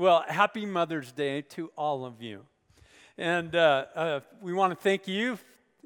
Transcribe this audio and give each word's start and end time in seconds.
Well, 0.00 0.24
happy 0.26 0.64
Mother's 0.64 1.12
Day 1.12 1.42
to 1.42 1.70
all 1.76 2.06
of 2.06 2.22
you. 2.22 2.46
And 3.18 3.54
uh, 3.54 3.84
uh, 3.94 4.20
we 4.40 4.54
want 4.54 4.70
to 4.70 4.82
thank 4.82 5.06
you 5.06 5.38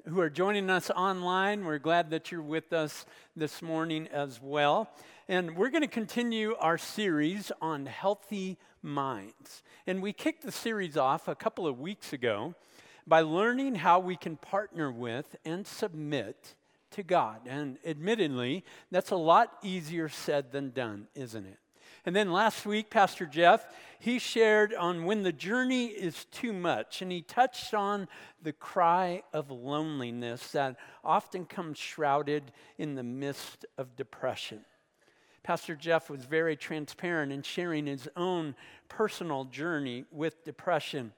who 0.06 0.20
are 0.20 0.30
joining 0.30 0.70
us 0.70 0.88
online. 0.88 1.64
We're 1.64 1.80
glad 1.80 2.10
that 2.10 2.30
you're 2.30 2.40
with 2.40 2.72
us 2.72 3.06
this 3.34 3.60
morning 3.60 4.06
as 4.12 4.40
well. 4.40 4.88
And 5.28 5.56
we're 5.56 5.70
going 5.70 5.82
to 5.82 5.88
continue 5.88 6.54
our 6.60 6.78
series 6.78 7.50
on 7.60 7.86
healthy 7.86 8.56
minds. 8.82 9.64
And 9.84 10.00
we 10.00 10.12
kicked 10.12 10.44
the 10.44 10.52
series 10.52 10.96
off 10.96 11.26
a 11.26 11.34
couple 11.34 11.66
of 11.66 11.80
weeks 11.80 12.12
ago 12.12 12.54
by 13.08 13.22
learning 13.22 13.74
how 13.74 13.98
we 13.98 14.14
can 14.14 14.36
partner 14.36 14.92
with 14.92 15.34
and 15.44 15.66
submit 15.66 16.54
to 16.92 17.02
God. 17.02 17.40
And 17.46 17.78
admittedly, 17.84 18.64
that's 18.92 19.10
a 19.10 19.16
lot 19.16 19.58
easier 19.64 20.08
said 20.08 20.52
than 20.52 20.70
done, 20.70 21.08
isn't 21.16 21.46
it? 21.46 21.58
And 22.06 22.14
then 22.14 22.32
last 22.32 22.66
week, 22.66 22.90
Pastor 22.90 23.24
Jeff, 23.24 23.66
he 23.98 24.18
shared 24.18 24.74
on 24.74 25.04
when 25.04 25.22
the 25.22 25.32
journey 25.32 25.86
is 25.86 26.26
too 26.26 26.52
much, 26.52 27.00
and 27.00 27.10
he 27.10 27.22
touched 27.22 27.72
on 27.72 28.08
the 28.42 28.52
cry 28.52 29.22
of 29.32 29.50
loneliness 29.50 30.52
that 30.52 30.76
often 31.02 31.46
comes 31.46 31.78
shrouded 31.78 32.52
in 32.76 32.94
the 32.94 33.02
mist 33.02 33.64
of 33.78 33.96
depression. 33.96 34.66
Pastor 35.42 35.74
Jeff 35.74 36.10
was 36.10 36.24
very 36.24 36.56
transparent 36.56 37.32
in 37.32 37.42
sharing 37.42 37.86
his 37.86 38.08
own 38.16 38.54
personal 38.88 39.44
journey 39.44 40.04
with 40.10 40.44
depression. 40.44 41.12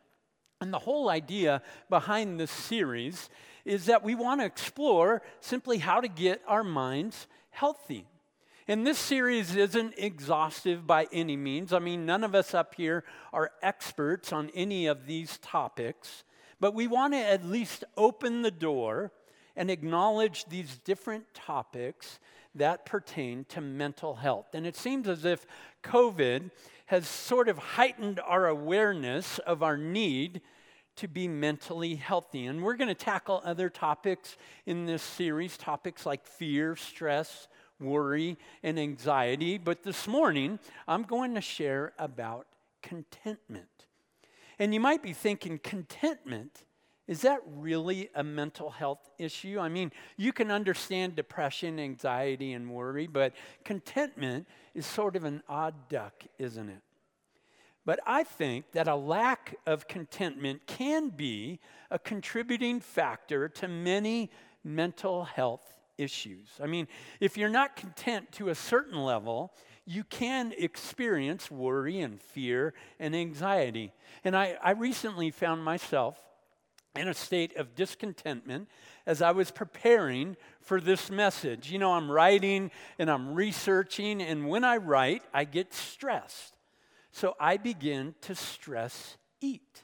And 0.60 0.72
the 0.72 0.78
whole 0.78 1.08
idea 1.08 1.62
behind 1.90 2.38
this 2.38 2.50
series 2.50 3.28
is 3.64 3.86
that 3.86 4.04
we 4.04 4.14
want 4.14 4.40
to 4.40 4.46
explore 4.46 5.22
simply 5.40 5.78
how 5.78 6.00
to 6.00 6.08
get 6.08 6.42
our 6.46 6.64
minds 6.64 7.26
healthy. 7.50 8.06
And 8.68 8.84
this 8.84 8.98
series 8.98 9.54
isn't 9.54 9.94
exhaustive 9.96 10.88
by 10.88 11.06
any 11.12 11.36
means. 11.36 11.72
I 11.72 11.78
mean, 11.78 12.04
none 12.04 12.24
of 12.24 12.34
us 12.34 12.52
up 12.52 12.74
here 12.74 13.04
are 13.32 13.52
experts 13.62 14.32
on 14.32 14.50
any 14.54 14.86
of 14.86 15.06
these 15.06 15.38
topics, 15.38 16.24
but 16.58 16.74
we 16.74 16.88
want 16.88 17.12
to 17.12 17.18
at 17.18 17.44
least 17.44 17.84
open 17.96 18.42
the 18.42 18.50
door 18.50 19.12
and 19.54 19.70
acknowledge 19.70 20.46
these 20.46 20.78
different 20.78 21.32
topics 21.32 22.18
that 22.56 22.84
pertain 22.86 23.44
to 23.50 23.60
mental 23.60 24.16
health. 24.16 24.46
And 24.52 24.66
it 24.66 24.76
seems 24.76 25.06
as 25.06 25.24
if 25.24 25.46
COVID 25.84 26.50
has 26.86 27.06
sort 27.06 27.48
of 27.48 27.58
heightened 27.58 28.18
our 28.18 28.48
awareness 28.48 29.38
of 29.40 29.62
our 29.62 29.76
need 29.76 30.40
to 30.96 31.06
be 31.06 31.28
mentally 31.28 31.94
healthy. 31.94 32.46
And 32.46 32.62
we're 32.62 32.76
going 32.76 32.88
to 32.88 32.94
tackle 32.94 33.42
other 33.44 33.68
topics 33.68 34.36
in 34.64 34.86
this 34.86 35.02
series, 35.02 35.56
topics 35.56 36.04
like 36.04 36.26
fear, 36.26 36.74
stress, 36.74 37.48
worry, 37.80 38.36
and 38.62 38.78
anxiety. 38.78 39.58
But 39.58 39.82
this 39.82 40.06
morning, 40.06 40.58
I'm 40.86 41.02
going 41.02 41.34
to 41.34 41.40
share 41.40 41.92
about 41.98 42.46
contentment. 42.82 43.86
And 44.58 44.72
you 44.72 44.80
might 44.80 45.02
be 45.02 45.12
thinking, 45.12 45.58
contentment, 45.58 46.64
is 47.06 47.22
that 47.22 47.40
really 47.46 48.08
a 48.14 48.24
mental 48.24 48.70
health 48.70 49.10
issue? 49.18 49.58
I 49.60 49.68
mean, 49.68 49.92
you 50.16 50.32
can 50.32 50.50
understand 50.50 51.14
depression, 51.14 51.78
anxiety, 51.78 52.52
and 52.52 52.70
worry, 52.70 53.06
but 53.06 53.34
contentment 53.64 54.48
is 54.74 54.86
sort 54.86 55.14
of 55.14 55.24
an 55.24 55.42
odd 55.48 55.88
duck, 55.88 56.24
isn't 56.38 56.68
it? 56.68 56.82
But 57.84 58.00
I 58.04 58.24
think 58.24 58.72
that 58.72 58.88
a 58.88 58.96
lack 58.96 59.54
of 59.66 59.86
contentment 59.86 60.66
can 60.66 61.10
be 61.10 61.60
a 61.90 61.98
contributing 62.00 62.80
factor 62.80 63.48
to 63.48 63.68
many 63.68 64.30
mental 64.64 65.24
health 65.24 65.75
issues. 65.98 66.48
I 66.62 66.66
mean, 66.66 66.88
if 67.20 67.36
you're 67.36 67.48
not 67.48 67.76
content 67.76 68.32
to 68.32 68.48
a 68.48 68.54
certain 68.54 68.98
level, 68.98 69.52
you 69.84 70.04
can 70.04 70.52
experience 70.58 71.50
worry 71.50 72.00
and 72.00 72.20
fear 72.20 72.74
and 72.98 73.14
anxiety. 73.14 73.92
And 74.24 74.36
I, 74.36 74.56
I 74.62 74.72
recently 74.72 75.30
found 75.30 75.64
myself 75.64 76.18
in 76.96 77.08
a 77.08 77.14
state 77.14 77.56
of 77.56 77.74
discontentment 77.74 78.68
as 79.06 79.22
I 79.22 79.30
was 79.30 79.50
preparing 79.50 80.36
for 80.60 80.80
this 80.80 81.10
message. 81.10 81.70
You 81.70 81.78
know, 81.78 81.92
I'm 81.92 82.10
writing 82.10 82.70
and 82.98 83.10
I'm 83.10 83.34
researching, 83.34 84.22
and 84.22 84.48
when 84.48 84.64
I 84.64 84.78
write, 84.78 85.22
I 85.32 85.44
get 85.44 85.72
stressed. 85.72 86.54
So 87.12 87.34
I 87.38 87.56
begin 87.56 88.14
to 88.22 88.34
stress 88.34 89.16
eat. 89.40 89.82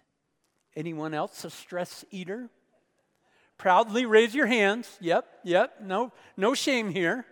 Anyone 0.74 1.14
else 1.14 1.44
a 1.44 1.50
stress 1.50 2.04
eater? 2.10 2.50
Proudly 3.62 4.06
raise 4.06 4.34
your 4.34 4.46
hands. 4.46 4.98
Yep, 5.00 5.24
yep, 5.44 5.74
no, 5.80 6.10
no 6.36 6.52
shame 6.52 6.90
here. 6.90 7.24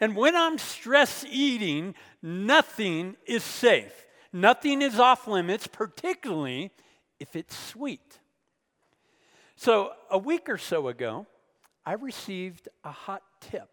And 0.00 0.14
when 0.14 0.36
I'm 0.36 0.58
stress 0.58 1.24
eating, 1.26 1.94
nothing 2.20 3.16
is 3.26 3.42
safe. 3.42 4.04
Nothing 4.34 4.82
is 4.82 5.00
off 5.00 5.26
limits, 5.26 5.66
particularly 5.66 6.72
if 7.18 7.36
it's 7.36 7.56
sweet. 7.56 8.18
So, 9.56 9.92
a 10.10 10.18
week 10.18 10.46
or 10.50 10.58
so 10.58 10.88
ago, 10.88 11.26
I 11.86 11.94
received 11.94 12.68
a 12.84 12.92
hot 12.92 13.22
tip. 13.40 13.70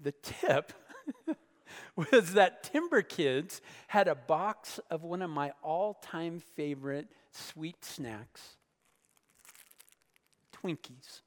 The 0.00 0.10
tip 0.10 0.72
was 1.94 2.32
that 2.32 2.64
Timber 2.64 3.02
Kids 3.02 3.60
had 3.86 4.08
a 4.08 4.16
box 4.16 4.80
of 4.90 5.04
one 5.04 5.22
of 5.22 5.30
my 5.30 5.52
all 5.62 5.94
time 5.94 6.40
favorite 6.56 7.06
sweet 7.30 7.84
snacks 7.84 8.56
Twinkies. 10.62 11.20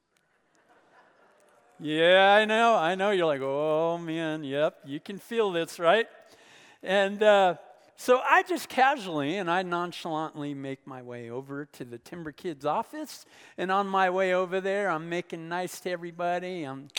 yeah, 1.80 2.36
I 2.40 2.46
know, 2.46 2.76
I 2.76 2.96
know. 2.96 3.12
You're 3.12 3.26
like, 3.26 3.42
oh 3.42 3.98
man, 3.98 4.44
yep, 4.44 4.78
you 4.86 5.00
can 5.00 5.18
feel 5.18 5.52
this, 5.52 5.80
right? 5.80 6.08
And 6.84 7.24
uh, 7.24 7.56
so 7.96 8.20
I 8.20 8.44
just 8.44 8.70
casually 8.70 9.38
and 9.38 9.50
I 9.50 9.64
nonchalantly 9.64 10.54
make 10.54 10.86
my 10.86 11.02
way 11.02 11.30
over 11.30 11.66
to 11.74 11.86
the 11.86 11.98
Timber 11.98 12.32
Kids 12.32 12.66
office. 12.66 13.26
And 13.58 13.72
on 13.72 13.88
my 13.88 14.10
way 14.10 14.34
over 14.34 14.60
there, 14.60 14.90
I'm 14.90 15.10
making 15.10 15.48
nice 15.48 15.80
to 15.82 15.92
everybody. 15.92 16.64
I'm, 16.64 16.90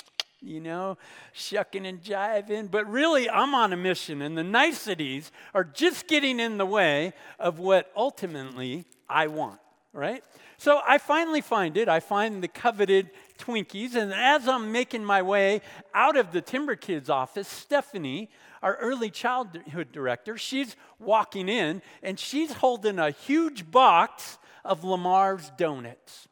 you 0.40 0.60
know, 0.60 0.96
shucking 1.32 1.86
and 1.86 2.02
jiving. 2.02 2.70
But 2.70 2.88
really, 2.88 3.28
I'm 3.28 3.54
on 3.54 3.72
a 3.72 3.76
mission, 3.76 4.22
and 4.22 4.36
the 4.36 4.44
niceties 4.44 5.30
are 5.52 5.64
just 5.64 6.06
getting 6.06 6.40
in 6.40 6.58
the 6.58 6.66
way 6.66 7.12
of 7.38 7.58
what 7.58 7.90
ultimately 7.96 8.84
I 9.08 9.26
want, 9.26 9.60
right? 9.94 10.22
So 10.58 10.80
I 10.86 10.98
finally 10.98 11.40
find 11.40 11.76
it. 11.76 11.88
I 11.88 12.00
find 12.00 12.42
the 12.42 12.48
coveted 12.48 13.10
Twinkies. 13.38 13.94
And 13.94 14.12
as 14.12 14.46
I'm 14.46 14.72
making 14.72 15.04
my 15.04 15.22
way 15.22 15.62
out 15.94 16.16
of 16.16 16.32
the 16.32 16.40
Timber 16.40 16.76
Kids 16.76 17.08
office, 17.08 17.48
Stephanie, 17.48 18.28
our 18.62 18.76
early 18.76 19.10
childhood 19.10 19.92
director, 19.92 20.36
she's 20.36 20.76
walking 20.98 21.48
in 21.48 21.80
and 22.02 22.18
she's 22.18 22.54
holding 22.54 22.98
a 22.98 23.10
huge 23.10 23.70
box 23.70 24.38
of 24.64 24.82
LaMar's 24.82 25.50
donuts. 25.56 26.28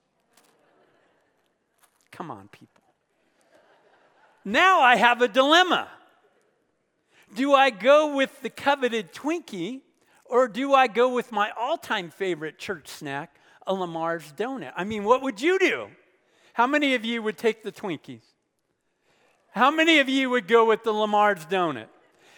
Come 2.11 2.31
on, 2.31 2.49
people. 2.49 2.69
Now 4.45 4.81
I 4.81 4.97
have 4.97 5.23
a 5.23 5.29
dilemma. 5.29 5.89
Do 7.35 7.55
I 7.55 7.71
go 7.71 8.15
with 8.15 8.43
the 8.43 8.51
coveted 8.51 9.13
Twinkie 9.13 9.81
or 10.25 10.49
do 10.49 10.75
I 10.75 10.87
go 10.87 11.15
with 11.15 11.31
my 11.31 11.51
all 11.59 11.77
time 11.77 12.11
favorite 12.11 12.59
church 12.59 12.89
snack, 12.89 13.37
a 13.67 13.75
LaMar's 13.75 14.33
donut. 14.33 14.73
I 14.77 14.85
mean, 14.85 15.05
what 15.05 15.23
would 15.23 15.41
you 15.41 15.59
do? 15.59 15.89
How 16.55 16.67
many 16.67 16.95
of 16.95 17.05
you 17.05 17.23
would 17.23 17.39
take 17.39 17.63
the 17.63 17.73
Twinkies? 17.73 18.23
How 19.53 19.71
many 19.71 19.99
of 19.99 20.09
you 20.09 20.31
would 20.31 20.49
go 20.49 20.65
with 20.65 20.85
the 20.85 20.93
LaMar's 20.93 21.47
donut? 21.47 21.89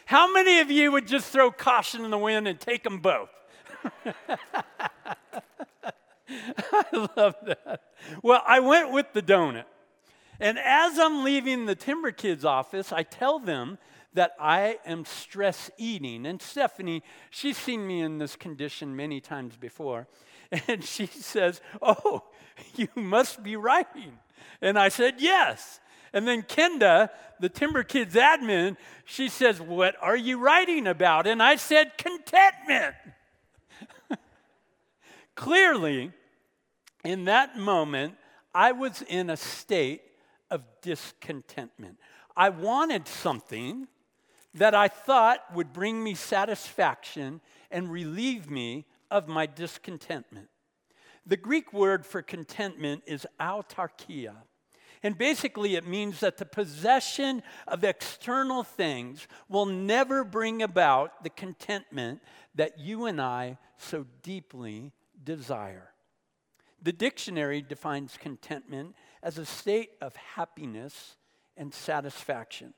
How 0.06 0.32
many 0.32 0.60
of 0.60 0.70
you 0.70 0.92
would 0.92 1.06
just 1.06 1.30
throw 1.30 1.50
caution 1.50 2.04
in 2.04 2.10
the 2.10 2.18
wind 2.18 2.46
and 2.46 2.60
take 2.60 2.82
them 2.82 2.98
both? 2.98 3.30
I 6.28 7.08
love 7.16 7.34
that. 7.46 7.80
Well, 8.22 8.42
I 8.46 8.60
went 8.60 8.92
with 8.92 9.12
the 9.12 9.22
donut. 9.22 9.64
And 10.41 10.58
as 10.58 10.98
I'm 10.98 11.24
leaving 11.24 11.66
the 11.66 11.74
Timber 11.74 12.10
Kids 12.10 12.44
office, 12.44 12.92
I 12.92 13.02
tell 13.02 13.38
them 13.38 13.78
that 14.14 14.32
I 14.38 14.78
am 14.84 15.04
stress 15.04 15.70
eating. 15.76 16.26
And 16.26 16.41
Stephanie, 16.41 17.02
she's 17.30 17.56
seen 17.56 17.86
me 17.86 18.00
in 18.00 18.18
this 18.18 18.36
condition 18.36 18.97
many 18.97 19.20
times 19.20 19.56
before. 19.56 20.06
And 20.68 20.84
she 20.84 21.06
says, 21.06 21.60
Oh, 21.82 22.22
you 22.76 22.88
must 22.94 23.42
be 23.42 23.56
writing. 23.56 24.18
And 24.60 24.78
I 24.78 24.88
said, 24.88 25.16
Yes. 25.18 25.80
And 26.12 26.28
then 26.28 26.42
Kenda, 26.42 27.10
the 27.41 27.48
Timber 27.48 27.82
Kids 27.82 28.14
admin, 28.14 28.76
she 29.04 29.28
says, 29.28 29.60
What 29.60 29.96
are 30.00 30.16
you 30.16 30.38
writing 30.38 30.86
about? 30.86 31.26
And 31.26 31.42
I 31.42 31.56
said, 31.56 31.98
Contentment. 31.98 32.94
Clearly, 35.34 36.12
in 37.04 37.24
that 37.24 37.58
moment, 37.58 38.14
I 38.54 38.72
was 38.72 39.02
in 39.02 39.28
a 39.28 39.36
state 39.36 40.02
of 40.50 40.62
discontentment. 40.82 41.98
I 42.36 42.50
wanted 42.50 43.08
something 43.08 43.88
that 44.54 44.74
I 44.74 44.86
thought 44.88 45.41
would 45.52 45.72
bring 45.72 46.02
me 46.02 46.14
satisfaction 46.14 47.41
and 47.70 47.91
relieve 47.91 48.48
me 48.48 48.86
of 49.15 49.28
my 49.28 49.47
discontentment. 49.47 50.49
The 51.25 51.37
Greek 51.37 51.72
word 51.72 52.05
for 52.05 52.21
contentment 52.21 53.05
is 53.07 53.25
autarkia, 53.39 54.34
And 55.05 55.16
basically, 55.16 55.77
it 55.77 55.87
means 55.87 56.19
that 56.19 56.39
the 56.39 56.45
possession 56.45 57.45
of 57.69 57.84
external 57.84 58.65
things 58.65 59.28
will 59.49 59.66
never 59.66 60.25
bring 60.25 60.63
about 60.63 61.22
the 61.22 61.31
contentment 61.31 62.22
that 62.57 62.81
you 62.81 63.07
and 63.07 63.21
I 63.21 63.59
so 63.78 64.05
deeply 64.22 64.91
desire. 65.22 65.91
The 66.83 66.93
dictionary 66.93 67.63
defines 67.63 68.19
contentment 68.21 68.97
as 69.22 69.39
a 69.39 69.47
state 69.47 69.91
of 70.01 70.16
happiness 70.16 71.16
and 71.57 71.72
satisfaction. 71.72 72.75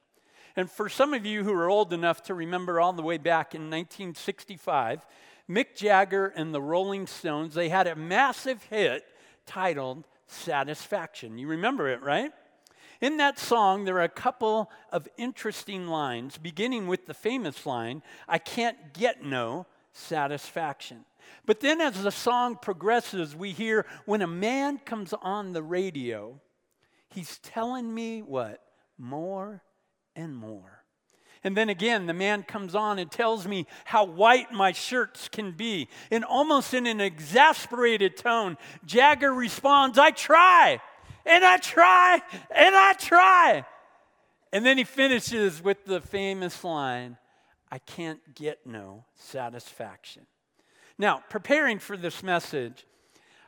And 0.54 0.70
for 0.70 0.90
some 0.90 1.14
of 1.14 1.24
you 1.24 1.44
who 1.44 1.52
are 1.54 1.70
old 1.70 1.94
enough 1.94 2.22
to 2.24 2.34
remember 2.34 2.78
all 2.78 2.92
the 2.92 3.02
way 3.02 3.16
back 3.16 3.54
in 3.54 3.62
1965, 3.62 5.06
Mick 5.48 5.76
Jagger 5.76 6.26
and 6.34 6.52
the 6.52 6.60
Rolling 6.60 7.06
Stones, 7.06 7.54
they 7.54 7.68
had 7.68 7.86
a 7.86 7.94
massive 7.94 8.62
hit 8.64 9.04
titled 9.46 10.04
Satisfaction. 10.26 11.38
You 11.38 11.46
remember 11.46 11.88
it, 11.88 12.02
right? 12.02 12.32
In 13.00 13.18
that 13.18 13.38
song, 13.38 13.84
there 13.84 13.96
are 13.96 14.02
a 14.02 14.08
couple 14.08 14.70
of 14.90 15.06
interesting 15.16 15.86
lines, 15.86 16.38
beginning 16.38 16.86
with 16.86 17.06
the 17.06 17.14
famous 17.14 17.66
line, 17.66 18.02
I 18.26 18.38
can't 18.38 18.94
get 18.94 19.22
no 19.22 19.66
satisfaction. 19.92 21.04
But 21.44 21.60
then 21.60 21.80
as 21.80 22.02
the 22.02 22.10
song 22.10 22.56
progresses, 22.60 23.36
we 23.36 23.52
hear 23.52 23.86
when 24.04 24.22
a 24.22 24.26
man 24.26 24.78
comes 24.78 25.12
on 25.20 25.52
the 25.52 25.62
radio, 25.62 26.40
he's 27.10 27.38
telling 27.38 27.94
me 27.94 28.22
what? 28.22 28.62
More 28.98 29.62
and 30.14 30.36
more. 30.36 30.75
And 31.46 31.56
then 31.56 31.68
again, 31.68 32.06
the 32.06 32.12
man 32.12 32.42
comes 32.42 32.74
on 32.74 32.98
and 32.98 33.08
tells 33.08 33.46
me 33.46 33.68
how 33.84 34.04
white 34.04 34.50
my 34.50 34.72
shirts 34.72 35.28
can 35.28 35.52
be. 35.52 35.88
And 36.10 36.24
almost 36.24 36.74
in 36.74 36.88
an 36.88 37.00
exasperated 37.00 38.16
tone, 38.16 38.56
Jagger 38.84 39.32
responds, 39.32 39.96
I 39.96 40.10
try, 40.10 40.80
and 41.24 41.44
I 41.44 41.58
try, 41.58 42.20
and 42.50 42.74
I 42.74 42.94
try. 42.94 43.64
And 44.52 44.66
then 44.66 44.76
he 44.76 44.82
finishes 44.82 45.62
with 45.62 45.84
the 45.84 46.00
famous 46.00 46.64
line, 46.64 47.16
I 47.70 47.78
can't 47.78 48.34
get 48.34 48.66
no 48.66 49.04
satisfaction. 49.14 50.26
Now, 50.98 51.22
preparing 51.30 51.78
for 51.78 51.96
this 51.96 52.24
message, 52.24 52.84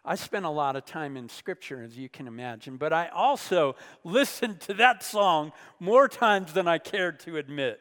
I 0.05 0.15
spent 0.15 0.45
a 0.45 0.51
lot 0.51 0.77
of 0.77 0.85
time 0.85 1.17
in 1.17 1.29
scripture, 1.29 1.83
as 1.83 1.99
you 1.99 2.09
can 2.09 2.29
imagine, 2.29 2.77
but 2.77 2.93
I 2.93 3.09
also 3.09 3.75
listened 4.05 4.61
to 4.61 4.75
that 4.75 5.03
song 5.03 5.51
more 5.81 6.07
times 6.07 6.53
than 6.53 6.69
I 6.69 6.79
cared 6.79 7.19
to 7.21 7.39
admit. 7.39 7.81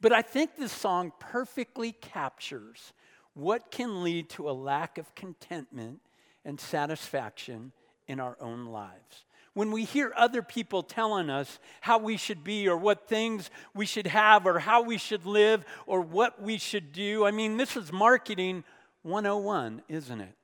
But 0.00 0.12
I 0.12 0.22
think 0.22 0.56
this 0.56 0.72
song 0.72 1.12
perfectly 1.18 1.92
captures 1.92 2.92
what 3.34 3.70
can 3.70 4.02
lead 4.02 4.28
to 4.30 4.50
a 4.50 4.52
lack 4.52 4.98
of 4.98 5.14
contentment 5.14 6.00
and 6.44 6.58
satisfaction 6.60 7.72
in 8.06 8.18
our 8.18 8.36
own 8.40 8.66
lives. 8.66 9.24
When 9.52 9.72
we 9.72 9.84
hear 9.84 10.12
other 10.16 10.42
people 10.42 10.82
telling 10.82 11.28
us 11.28 11.58
how 11.80 11.98
we 11.98 12.16
should 12.16 12.44
be, 12.44 12.68
or 12.68 12.76
what 12.76 13.08
things 13.08 13.50
we 13.74 13.84
should 13.84 14.06
have, 14.06 14.46
or 14.46 14.60
how 14.60 14.82
we 14.82 14.96
should 14.96 15.26
live, 15.26 15.64
or 15.86 16.00
what 16.00 16.40
we 16.40 16.56
should 16.56 16.92
do, 16.92 17.26
I 17.26 17.30
mean, 17.30 17.56
this 17.56 17.76
is 17.76 17.92
marketing 17.92 18.64
101, 19.02 19.82
isn't 19.88 20.20
it? 20.20 20.34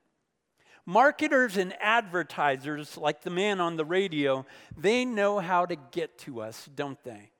Marketers 0.85 1.57
and 1.57 1.73
advertisers, 1.81 2.97
like 2.97 3.21
the 3.21 3.29
man 3.29 3.59
on 3.59 3.75
the 3.75 3.85
radio, 3.85 4.45
they 4.77 5.03
know 5.03 5.39
how 5.39 5.65
to 5.65 5.75
get 5.91 6.17
to 6.19 6.41
us, 6.41 6.69
don't 6.75 7.01
they? 7.03 7.31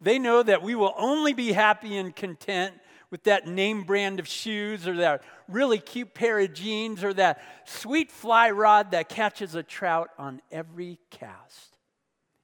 They 0.00 0.18
know 0.18 0.42
that 0.42 0.62
we 0.62 0.74
will 0.74 0.94
only 0.96 1.32
be 1.32 1.52
happy 1.52 1.96
and 1.96 2.14
content 2.14 2.74
with 3.10 3.24
that 3.24 3.46
name 3.46 3.82
brand 3.82 4.20
of 4.20 4.26
shoes 4.26 4.86
or 4.86 4.96
that 4.96 5.22
really 5.48 5.78
cute 5.78 6.14
pair 6.14 6.38
of 6.38 6.54
jeans 6.54 7.02
or 7.02 7.12
that 7.14 7.42
sweet 7.64 8.10
fly 8.10 8.50
rod 8.50 8.92
that 8.92 9.08
catches 9.08 9.54
a 9.54 9.62
trout 9.62 10.10
on 10.18 10.40
every 10.50 10.98
cast. 11.10 11.76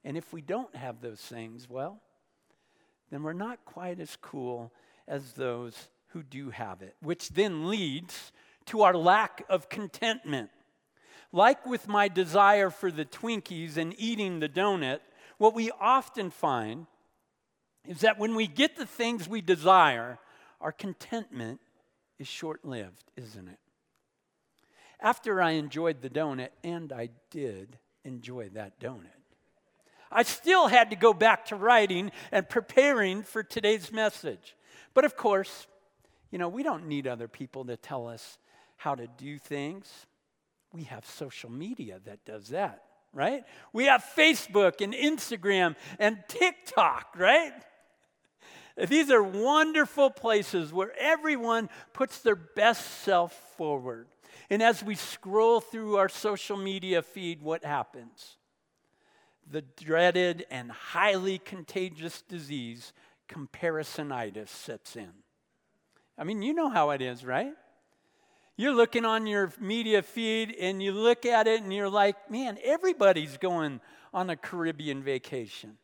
And 0.03 0.17
if 0.17 0.31
we 0.31 0.41
don't 0.41 0.75
have 0.75 1.01
those 1.01 1.19
things, 1.19 1.69
well, 1.69 2.01
then 3.09 3.23
we're 3.23 3.33
not 3.33 3.63
quite 3.65 3.99
as 3.99 4.17
cool 4.21 4.71
as 5.07 5.33
those 5.33 5.89
who 6.09 6.23
do 6.23 6.49
have 6.49 6.81
it, 6.81 6.95
which 7.01 7.29
then 7.29 7.69
leads 7.69 8.31
to 8.65 8.81
our 8.81 8.95
lack 8.95 9.45
of 9.49 9.69
contentment. 9.69 10.49
Like 11.31 11.65
with 11.65 11.87
my 11.87 12.07
desire 12.07 12.69
for 12.69 12.91
the 12.91 13.05
Twinkies 13.05 13.77
and 13.77 13.95
eating 13.97 14.39
the 14.39 14.49
donut, 14.49 14.99
what 15.37 15.53
we 15.53 15.71
often 15.79 16.29
find 16.29 16.87
is 17.87 18.01
that 18.01 18.19
when 18.19 18.35
we 18.35 18.47
get 18.47 18.75
the 18.75 18.85
things 18.85 19.27
we 19.27 19.41
desire, 19.41 20.19
our 20.59 20.71
contentment 20.71 21.59
is 22.19 22.27
short 22.27 22.65
lived, 22.65 23.03
isn't 23.15 23.47
it? 23.47 23.59
After 24.99 25.41
I 25.41 25.51
enjoyed 25.51 26.01
the 26.01 26.09
donut, 26.09 26.49
and 26.63 26.91
I 26.91 27.09
did 27.29 27.77
enjoy 28.03 28.49
that 28.49 28.79
donut, 28.79 29.05
I 30.11 30.23
still 30.23 30.67
had 30.67 30.89
to 30.89 30.95
go 30.95 31.13
back 31.13 31.45
to 31.45 31.55
writing 31.55 32.11
and 32.31 32.47
preparing 32.47 33.23
for 33.23 33.43
today's 33.43 33.91
message. 33.91 34.55
But 34.93 35.05
of 35.05 35.15
course, 35.15 35.67
you 36.31 36.39
know, 36.39 36.49
we 36.49 36.63
don't 36.63 36.87
need 36.87 37.07
other 37.07 37.27
people 37.27 37.65
to 37.65 37.77
tell 37.77 38.07
us 38.07 38.37
how 38.77 38.95
to 38.95 39.07
do 39.07 39.37
things. 39.37 40.05
We 40.73 40.83
have 40.83 41.05
social 41.05 41.51
media 41.51 41.99
that 42.05 42.25
does 42.25 42.49
that, 42.49 42.83
right? 43.13 43.43
We 43.73 43.85
have 43.85 44.03
Facebook 44.15 44.81
and 44.81 44.93
Instagram 44.93 45.75
and 45.99 46.17
TikTok, 46.27 47.15
right? 47.17 47.53
These 48.77 49.09
are 49.09 49.23
wonderful 49.23 50.11
places 50.11 50.71
where 50.71 50.91
everyone 50.99 51.69
puts 51.93 52.19
their 52.19 52.35
best 52.35 53.03
self 53.03 53.33
forward. 53.57 54.07
And 54.49 54.61
as 54.61 54.83
we 54.83 54.95
scroll 54.95 55.59
through 55.59 55.97
our 55.97 56.09
social 56.09 56.57
media 56.57 57.01
feed, 57.01 57.41
what 57.41 57.65
happens? 57.65 58.37
The 59.49 59.61
dreaded 59.61 60.45
and 60.51 60.71
highly 60.71 61.39
contagious 61.39 62.21
disease, 62.21 62.93
comparisonitis, 63.27 64.49
sets 64.49 64.95
in. 64.95 65.11
I 66.17 66.23
mean, 66.23 66.41
you 66.41 66.53
know 66.53 66.69
how 66.69 66.91
it 66.91 67.01
is, 67.01 67.25
right? 67.25 67.53
You're 68.57 68.73
looking 68.73 69.05
on 69.05 69.27
your 69.27 69.51
media 69.59 70.01
feed 70.01 70.55
and 70.59 70.81
you 70.81 70.91
look 70.91 71.25
at 71.25 71.47
it 71.47 71.61
and 71.61 71.73
you're 71.73 71.89
like, 71.89 72.29
man, 72.29 72.57
everybody's 72.63 73.37
going 73.37 73.81
on 74.13 74.29
a 74.29 74.35
Caribbean 74.35 75.03
vacation. 75.03 75.77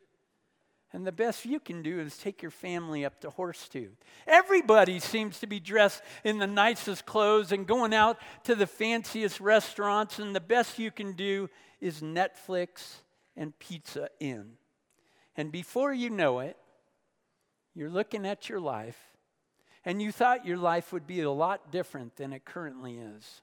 And 0.93 1.07
the 1.07 1.11
best 1.11 1.43
you 1.43 1.59
can 1.59 1.81
do 1.81 1.99
is 1.99 2.17
take 2.17 2.43
your 2.43 2.51
family 2.51 3.03
up 3.03 3.19
to 3.21 3.29
Horsetooth. 3.29 3.95
Everybody 4.27 4.99
seems 4.99 5.39
to 5.39 5.47
be 5.47 5.59
dressed 5.59 6.03
in 6.23 6.37
the 6.37 6.45
nicest 6.45 7.07
clothes 7.07 7.51
and 7.51 7.65
going 7.65 7.95
out 7.95 8.19
to 8.43 8.53
the 8.53 8.67
fanciest 8.67 9.39
restaurants, 9.39 10.19
and 10.19 10.35
the 10.35 10.39
best 10.39 10.77
you 10.77 10.91
can 10.91 11.13
do 11.13 11.49
is 11.81 12.01
Netflix 12.01 12.97
and 13.35 13.57
Pizza 13.57 14.09
Inn. 14.19 14.51
And 15.35 15.51
before 15.51 15.91
you 15.91 16.11
know 16.11 16.39
it, 16.39 16.57
you're 17.73 17.89
looking 17.89 18.25
at 18.27 18.47
your 18.47 18.59
life 18.59 18.99
and 19.83 19.99
you 19.99 20.11
thought 20.11 20.45
your 20.45 20.57
life 20.57 20.93
would 20.93 21.07
be 21.07 21.21
a 21.21 21.31
lot 21.31 21.71
different 21.71 22.15
than 22.17 22.33
it 22.33 22.45
currently 22.45 22.97
is. 22.97 23.41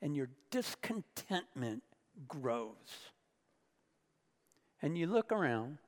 And 0.00 0.16
your 0.16 0.30
discontentment 0.50 1.82
grows. 2.26 2.72
And 4.80 4.96
you 4.96 5.06
look 5.06 5.30
around 5.30 5.78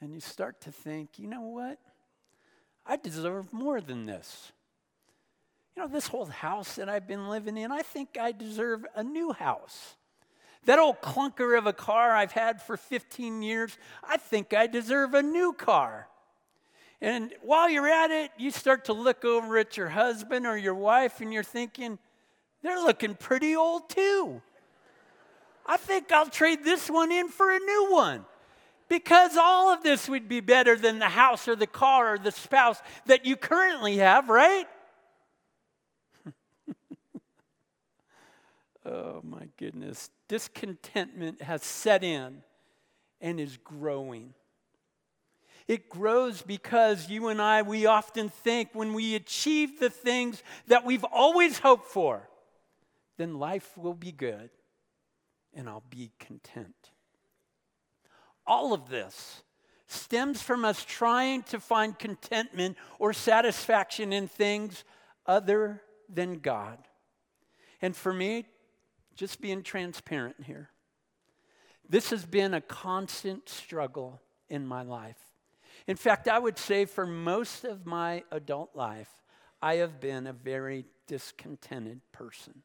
and 0.00 0.12
you 0.14 0.20
start 0.20 0.60
to 0.62 0.72
think, 0.72 1.18
you 1.18 1.26
know 1.26 1.42
what? 1.42 1.78
I 2.86 2.96
deserve 2.96 3.52
more 3.52 3.80
than 3.80 4.06
this. 4.06 4.52
You 5.74 5.82
know, 5.82 5.88
this 5.88 6.06
whole 6.06 6.26
house 6.26 6.76
that 6.76 6.88
I've 6.88 7.06
been 7.06 7.28
living 7.28 7.56
in, 7.56 7.70
I 7.70 7.82
think 7.82 8.16
I 8.18 8.32
deserve 8.32 8.86
a 8.94 9.02
new 9.02 9.32
house. 9.32 9.96
That 10.64 10.78
old 10.78 11.00
clunker 11.00 11.56
of 11.56 11.66
a 11.66 11.72
car 11.72 12.12
I've 12.12 12.32
had 12.32 12.62
for 12.62 12.76
15 12.76 13.42
years, 13.42 13.76
I 14.02 14.16
think 14.16 14.54
I 14.54 14.66
deserve 14.66 15.14
a 15.14 15.22
new 15.22 15.52
car. 15.52 16.08
And 17.00 17.32
while 17.42 17.68
you're 17.68 17.88
at 17.88 18.10
it, 18.10 18.30
you 18.38 18.50
start 18.50 18.86
to 18.86 18.92
look 18.92 19.24
over 19.24 19.58
at 19.58 19.76
your 19.76 19.88
husband 19.88 20.46
or 20.46 20.56
your 20.56 20.74
wife 20.74 21.20
and 21.20 21.32
you're 21.32 21.42
thinking, 21.42 21.98
they're 22.62 22.82
looking 22.82 23.14
pretty 23.14 23.54
old 23.54 23.88
too. 23.90 24.40
I 25.66 25.76
think 25.76 26.10
I'll 26.10 26.30
trade 26.30 26.64
this 26.64 26.88
one 26.88 27.12
in 27.12 27.28
for 27.28 27.50
a 27.50 27.58
new 27.58 27.88
one. 27.90 28.24
Because 28.88 29.36
all 29.36 29.72
of 29.72 29.82
this 29.82 30.08
would 30.08 30.28
be 30.28 30.40
better 30.40 30.76
than 30.76 30.98
the 30.98 31.08
house 31.08 31.48
or 31.48 31.56
the 31.56 31.66
car 31.66 32.14
or 32.14 32.18
the 32.18 32.30
spouse 32.30 32.80
that 33.06 33.26
you 33.26 33.36
currently 33.36 33.96
have, 33.96 34.28
right? 34.28 34.66
oh 38.86 39.20
my 39.24 39.48
goodness. 39.56 40.10
Discontentment 40.28 41.42
has 41.42 41.64
set 41.64 42.04
in 42.04 42.42
and 43.20 43.40
is 43.40 43.56
growing. 43.56 44.34
It 45.66 45.88
grows 45.88 46.42
because 46.42 47.10
you 47.10 47.26
and 47.28 47.42
I, 47.42 47.62
we 47.62 47.86
often 47.86 48.28
think 48.28 48.70
when 48.72 48.94
we 48.94 49.16
achieve 49.16 49.80
the 49.80 49.90
things 49.90 50.44
that 50.68 50.84
we've 50.84 51.04
always 51.04 51.58
hoped 51.58 51.86
for, 51.88 52.28
then 53.16 53.38
life 53.38 53.76
will 53.76 53.94
be 53.94 54.12
good 54.12 54.50
and 55.52 55.68
I'll 55.68 55.82
be 55.90 56.12
content. 56.20 56.90
All 58.46 58.72
of 58.72 58.88
this 58.88 59.42
stems 59.86 60.42
from 60.42 60.64
us 60.64 60.84
trying 60.84 61.42
to 61.44 61.60
find 61.60 61.98
contentment 61.98 62.76
or 62.98 63.12
satisfaction 63.12 64.12
in 64.12 64.28
things 64.28 64.84
other 65.26 65.82
than 66.12 66.38
God. 66.38 66.78
And 67.82 67.94
for 67.94 68.12
me, 68.12 68.46
just 69.14 69.40
being 69.40 69.62
transparent 69.62 70.36
here. 70.44 70.70
This 71.88 72.10
has 72.10 72.26
been 72.26 72.54
a 72.54 72.60
constant 72.60 73.48
struggle 73.48 74.20
in 74.48 74.66
my 74.66 74.82
life. 74.82 75.18
In 75.86 75.96
fact, 75.96 76.28
I 76.28 76.38
would 76.38 76.58
say 76.58 76.84
for 76.84 77.06
most 77.06 77.64
of 77.64 77.86
my 77.86 78.24
adult 78.30 78.74
life, 78.74 79.10
I 79.62 79.76
have 79.76 80.00
been 80.00 80.26
a 80.26 80.32
very 80.32 80.84
discontented 81.06 82.00
person. 82.12 82.62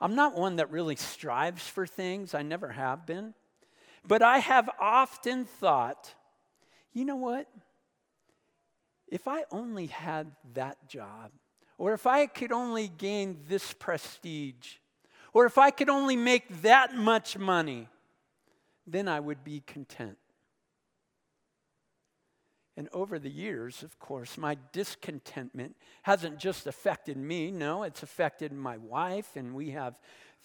I'm 0.00 0.14
not 0.14 0.36
one 0.36 0.56
that 0.56 0.70
really 0.70 0.96
strives 0.96 1.66
for 1.66 1.86
things, 1.86 2.34
I 2.34 2.42
never 2.42 2.70
have 2.70 3.06
been. 3.06 3.34
But 4.06 4.22
I 4.22 4.38
have 4.38 4.70
often 4.80 5.44
thought, 5.44 6.14
you 6.92 7.04
know 7.04 7.16
what? 7.16 7.48
If 9.08 9.28
I 9.28 9.44
only 9.50 9.86
had 9.86 10.32
that 10.54 10.88
job, 10.88 11.32
or 11.78 11.92
if 11.92 12.06
I 12.06 12.26
could 12.26 12.52
only 12.52 12.88
gain 12.88 13.38
this 13.48 13.72
prestige, 13.72 14.74
or 15.32 15.44
if 15.44 15.58
I 15.58 15.70
could 15.70 15.88
only 15.88 16.16
make 16.16 16.62
that 16.62 16.94
much 16.94 17.36
money, 17.36 17.88
then 18.86 19.08
I 19.08 19.20
would 19.20 19.44
be 19.44 19.62
content. 19.66 20.18
And 22.76 22.88
over 22.92 23.18
the 23.18 23.30
years, 23.30 23.82
of 23.82 23.98
course, 23.98 24.36
my 24.36 24.56
discontentment 24.72 25.76
hasn't 26.02 26.38
just 26.38 26.66
affected 26.66 27.16
me. 27.16 27.50
No, 27.50 27.82
it's 27.82 28.02
affected 28.02 28.52
my 28.52 28.76
wife, 28.76 29.34
and 29.34 29.54
we 29.54 29.70
have 29.70 29.98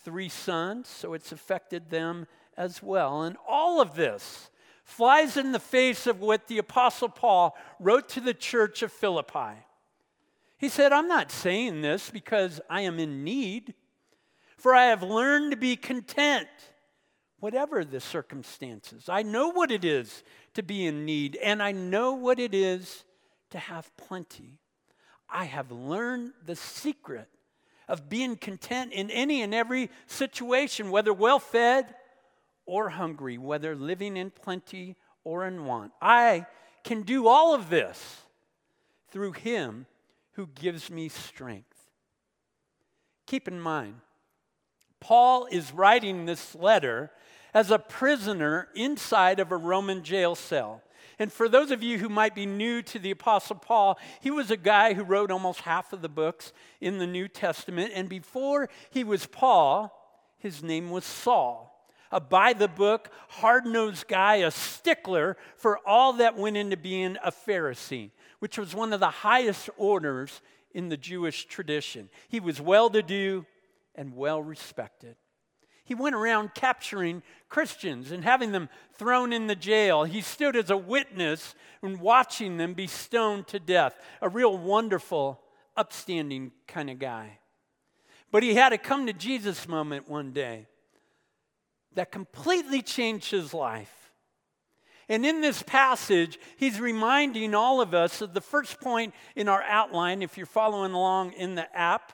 three 0.04 0.30
sons, 0.30 0.88
so 0.88 1.14
it's 1.14 1.32
affected 1.32 1.90
them 1.90 2.28
as 2.58 2.82
well. 2.82 3.24
And 3.24 3.38
all 3.48 3.82
of 3.82 3.96
this 3.96 4.50
flies 4.84 5.38
in 5.38 5.52
the 5.52 5.60
face 5.60 6.08
of 6.08 6.20
what 6.20 6.48
the 6.48 6.58
Apostle 6.58 7.10
Paul 7.10 7.56
wrote 7.80 8.10
to 8.10 8.20
the 8.20 8.34
church 8.34 8.82
of 8.82 8.92
Philippi. 8.92 9.66
He 10.58 10.70
said, 10.70 10.92
I'm 10.92 11.08
not 11.08 11.32
saying 11.32 11.82
this 11.82 12.10
because 12.10 12.62
I 12.70 12.82
am 12.82 13.00
in 13.00 13.24
need, 13.24 13.74
for 14.58 14.76
I 14.76 14.86
have 14.86 15.02
learned 15.02 15.52
to 15.52 15.58
be 15.58 15.76
content 15.76 16.48
whatever 17.40 17.84
the 17.84 18.00
circumstances. 18.00 19.10
I 19.10 19.24
know 19.24 19.50
what 19.50 19.72
it 19.72 19.84
is 19.84 20.24
to 20.54 20.62
be 20.62 20.86
in 20.86 21.06
need, 21.06 21.36
and 21.38 21.64
I 21.64 21.72
know 21.72 22.14
what 22.14 22.40
it 22.40 22.54
is 22.54 23.04
to 23.50 23.58
have 23.58 23.96
plenty. 23.98 24.60
I 25.28 25.46
have 25.46 25.72
learned 25.72 26.34
the 26.46 26.56
secret 26.56 27.28
of 27.88 28.10
being 28.10 28.36
content 28.36 28.94
in 28.94 29.10
any 29.10 29.42
and 29.42 29.56
every 29.56 29.90
situation, 30.06 30.92
whether 30.92 31.14
well 31.14 31.40
fed 31.40 31.96
or 32.72 32.88
hungry, 32.88 33.38
whether 33.38 33.76
living 33.76 34.16
in 34.16 34.32
plenty 34.32 34.96
or 35.26 35.46
in 35.46 35.66
want. 35.66 35.92
I 36.02 36.46
can 36.86 37.02
do 37.02 37.28
all 37.28 37.54
of 37.54 37.70
this 37.70 38.22
through 39.10 39.34
Him 39.34 39.88
who 40.36 40.48
gives 40.48 40.90
me 40.90 41.10
strength. 41.10 41.90
Keep 43.26 43.50
in 43.50 43.60
mind, 43.60 43.96
Paul 45.02 45.50
is 45.52 45.74
writing 45.74 46.26
this 46.26 46.56
letter 46.56 47.12
as 47.54 47.72
a 47.72 47.78
prisoner 47.78 48.70
inside 48.74 49.42
of 49.42 49.52
a 49.52 49.58
Roman 49.58 50.02
jail 50.02 50.34
cell. 50.34 50.82
And 51.20 51.30
for 51.30 51.50
those 51.50 51.72
of 51.72 51.84
you 51.84 51.98
who 51.98 52.08
might 52.08 52.34
be 52.34 52.46
new 52.46 52.82
to 52.84 53.00
the 53.00 53.12
Apostle 53.12 53.58
Paul, 53.58 54.00
he 54.22 54.32
was 54.32 54.50
a 54.50 54.56
guy 54.56 54.94
who 54.94 55.04
wrote 55.04 55.30
almost 55.30 55.60
half 55.60 55.92
of 55.92 56.02
the 56.02 56.08
books 56.08 56.54
in 56.80 57.00
the 57.00 57.08
New 57.08 57.28
Testament. 57.28 57.92
And 57.94 58.08
before 58.08 58.70
he 58.90 59.04
was 59.04 59.26
Paul, 59.26 59.92
his 60.38 60.64
name 60.64 60.90
was 60.90 61.04
Saul. 61.04 61.71
A 62.12 62.20
by 62.20 62.54
the 62.54 62.68
book, 62.68 63.10
hard 63.30 63.66
nosed 63.66 64.08
guy, 64.08 64.38
a 64.38 64.52
stickler 64.52 65.38
for 65.56 65.80
all 65.88 66.14
that 66.14 66.38
went 66.38 66.58
into 66.58 66.78
being 66.78 67.18
a 67.24 67.32
Pharisee, 67.32 68.12
which 68.40 68.58
was 68.58 68.76
one 68.76 68.94
of 68.94 69.00
the 69.00 69.10
highest 69.10 69.70
orders 69.78 70.42
in 70.74 70.90
the 70.90 70.98
Jewish 70.98 71.46
tradition. 71.46 72.10
He 72.28 72.40
was 72.40 72.60
well 72.60 72.90
to 72.90 73.02
do 73.02 73.46
and 73.96 74.16
well 74.16 74.42
respected. 74.42 75.16
He 75.84 75.96
went 75.96 76.16
around 76.16 76.54
capturing 76.54 77.24
Christians 77.50 78.12
and 78.12 78.24
having 78.24 78.52
them 78.52 78.70
thrown 78.94 79.34
in 79.34 79.48
the 79.48 79.56
jail. 79.56 80.04
He 80.04 80.22
stood 80.22 80.56
as 80.56 80.70
a 80.70 80.78
witness 80.78 81.56
and 81.82 82.00
watching 82.00 82.58
them 82.58 82.74
be 82.74 82.88
stoned 82.88 83.48
to 83.48 83.60
death. 83.60 84.00
A 84.22 84.30
real 84.30 84.58
wonderful, 84.58 85.42
upstanding 85.76 86.52
kind 86.68 86.90
of 86.90 87.00
guy. 87.00 87.40
But 88.32 88.44
he 88.44 88.56
had 88.56 88.72
a 88.72 88.78
come 88.78 89.08
to 89.08 89.14
Jesus 89.14 89.68
moment 89.68 90.08
one 90.08 90.32
day 90.32 90.68
that 91.96 92.12
completely 92.12 92.82
changed 92.82 93.32
his 93.32 93.54
life. 93.54 94.14
And 95.10 95.26
in 95.26 95.42
this 95.42 95.62
passage, 95.62 96.40
he's 96.56 96.80
reminding 96.80 97.54
all 97.54 97.82
of 97.82 97.94
us 97.94 98.22
of 98.22 98.34
the 98.34 98.42
first 98.42 98.80
point 98.80 99.14
in 99.36 99.50
our 99.50 99.62
outline, 99.64 100.22
if 100.22 100.38
you're 100.38 100.46
following 100.46 100.94
along 100.94 101.34
in 101.34 101.56
the 101.56 101.76
app 101.78 102.14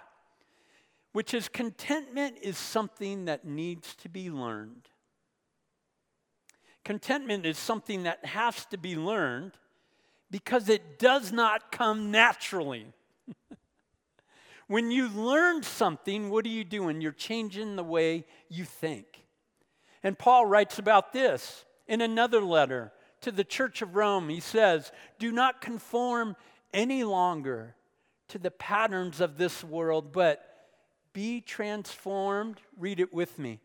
which 1.18 1.34
is 1.34 1.50
contentment 1.50 2.38
is 2.44 2.60
something 2.60 3.26
that 3.26 3.44
needs 3.44 3.96
to 3.96 4.08
be 4.08 4.30
learned. 4.30 4.88
Contentment 6.86 7.44
is 7.44 7.58
something 7.58 8.04
that 8.04 8.24
has 8.24 8.68
to 8.68 8.78
be 8.78 8.96
learned 8.96 9.54
because 10.30 10.70
it 10.70 11.00
does 11.00 11.32
not 11.32 11.72
come 11.72 12.12
naturally. 12.12 12.86
when 14.68 14.92
you 14.92 15.10
learn 15.10 15.64
something, 15.64 16.30
what 16.30 16.46
are 16.46 16.50
you 16.50 16.64
doing? 16.64 17.02
You're 17.02 17.14
changing 17.14 17.78
the 17.78 17.84
way 17.84 18.24
you 18.48 18.64
think. 18.64 19.26
And 20.08 20.18
Paul 20.18 20.46
writes 20.46 20.80
about 20.80 21.12
this 21.12 21.66
in 21.86 22.00
another 22.00 22.40
letter 22.40 22.94
to 23.20 23.30
the 23.30 23.44
church 23.44 23.82
of 23.82 23.98
Rome. 23.98 24.30
He 24.30 24.40
says, 24.40 24.94
Do 25.20 25.34
not 25.34 25.60
conform 25.60 26.38
any 26.74 27.04
longer 27.04 27.76
to 28.30 28.38
the 28.38 28.50
patterns 28.50 29.20
of 29.20 29.38
this 29.38 29.66
world, 29.66 30.14
but 30.14 30.42
be 31.12 31.42
transformed, 31.42 32.62
read 32.78 33.02
it 33.02 33.14
with 33.14 33.38
me, 33.38 33.60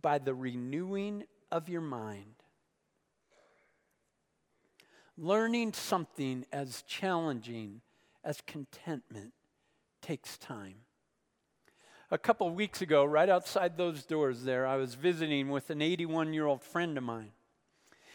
by 0.00 0.16
the 0.16 0.32
renewing 0.32 1.24
of 1.52 1.68
your 1.68 1.82
mind. 1.82 2.36
Learning 5.18 5.74
something 5.74 6.46
as 6.50 6.80
challenging 6.86 7.82
as 8.24 8.40
contentment 8.46 9.34
takes 10.00 10.38
time. 10.38 10.83
A 12.14 12.18
couple 12.18 12.46
of 12.46 12.54
weeks 12.54 12.80
ago, 12.80 13.04
right 13.04 13.28
outside 13.28 13.76
those 13.76 14.04
doors 14.04 14.44
there, 14.44 14.68
I 14.68 14.76
was 14.76 14.94
visiting 14.94 15.48
with 15.48 15.68
an 15.70 15.82
81 15.82 16.32
year 16.32 16.46
old 16.46 16.62
friend 16.62 16.96
of 16.96 17.02
mine. 17.02 17.32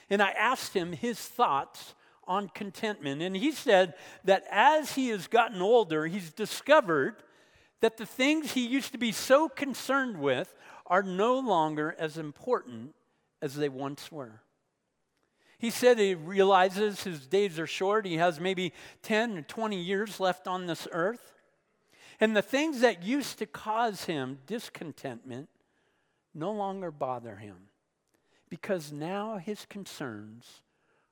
And 0.10 0.22
I 0.22 0.30
asked 0.30 0.74
him 0.74 0.94
his 0.94 1.20
thoughts 1.20 1.96
on 2.24 2.48
contentment. 2.48 3.22
And 3.22 3.36
he 3.36 3.52
said 3.52 3.96
that 4.24 4.46
as 4.50 4.94
he 4.94 5.10
has 5.10 5.28
gotten 5.28 5.62
older, 5.62 6.06
he's 6.06 6.32
discovered 6.32 7.16
that 7.82 7.98
the 7.98 8.06
things 8.06 8.54
he 8.54 8.66
used 8.66 8.94
to 8.94 8.98
be 8.98 9.12
so 9.12 9.50
concerned 9.50 10.18
with 10.18 10.56
are 10.88 11.04
no 11.04 11.38
longer 11.38 11.94
as 12.00 12.18
important 12.18 12.96
as 13.42 13.56
they 13.56 13.68
once 13.68 14.10
were. 14.10 14.44
He 15.58 15.72
said 15.72 16.00
he 16.00 16.16
realizes 16.16 17.04
his 17.04 17.28
days 17.28 17.60
are 17.60 17.68
short. 17.68 18.06
He 18.06 18.16
has 18.16 18.40
maybe 18.40 18.72
10 19.02 19.40
or 19.40 19.42
20 19.42 19.78
years 19.78 20.22
left 20.22 20.48
on 20.48 20.68
this 20.68 20.88
earth. 20.94 21.34
And 22.20 22.36
the 22.36 22.42
things 22.42 22.82
that 22.82 23.04
used 23.04 23.40
to 23.40 23.46
cause 23.46 24.06
him 24.06 24.40
discontentment 24.46 25.50
no 26.34 26.52
longer 26.52 26.92
bother 26.92 27.38
him 27.38 27.56
because 28.50 28.92
now 28.92 29.38
his 29.38 29.66
concerns 29.66 30.62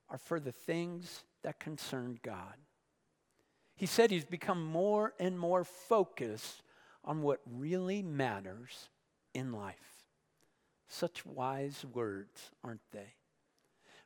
are 0.09 0.17
for 0.17 0.39
the 0.39 0.51
things 0.51 1.23
that 1.43 1.59
concern 1.59 2.19
God. 2.23 2.55
He 3.75 3.85
said 3.85 4.09
he's 4.09 4.25
become 4.25 4.65
more 4.65 5.13
and 5.19 5.39
more 5.39 5.63
focused 5.63 6.63
on 7.05 7.21
what 7.21 7.39
really 7.45 8.01
matters 8.01 8.89
in 9.33 9.53
life. 9.53 10.07
Such 10.89 11.25
wise 11.25 11.85
words, 11.93 12.51
aren't 12.63 12.91
they? 12.91 13.13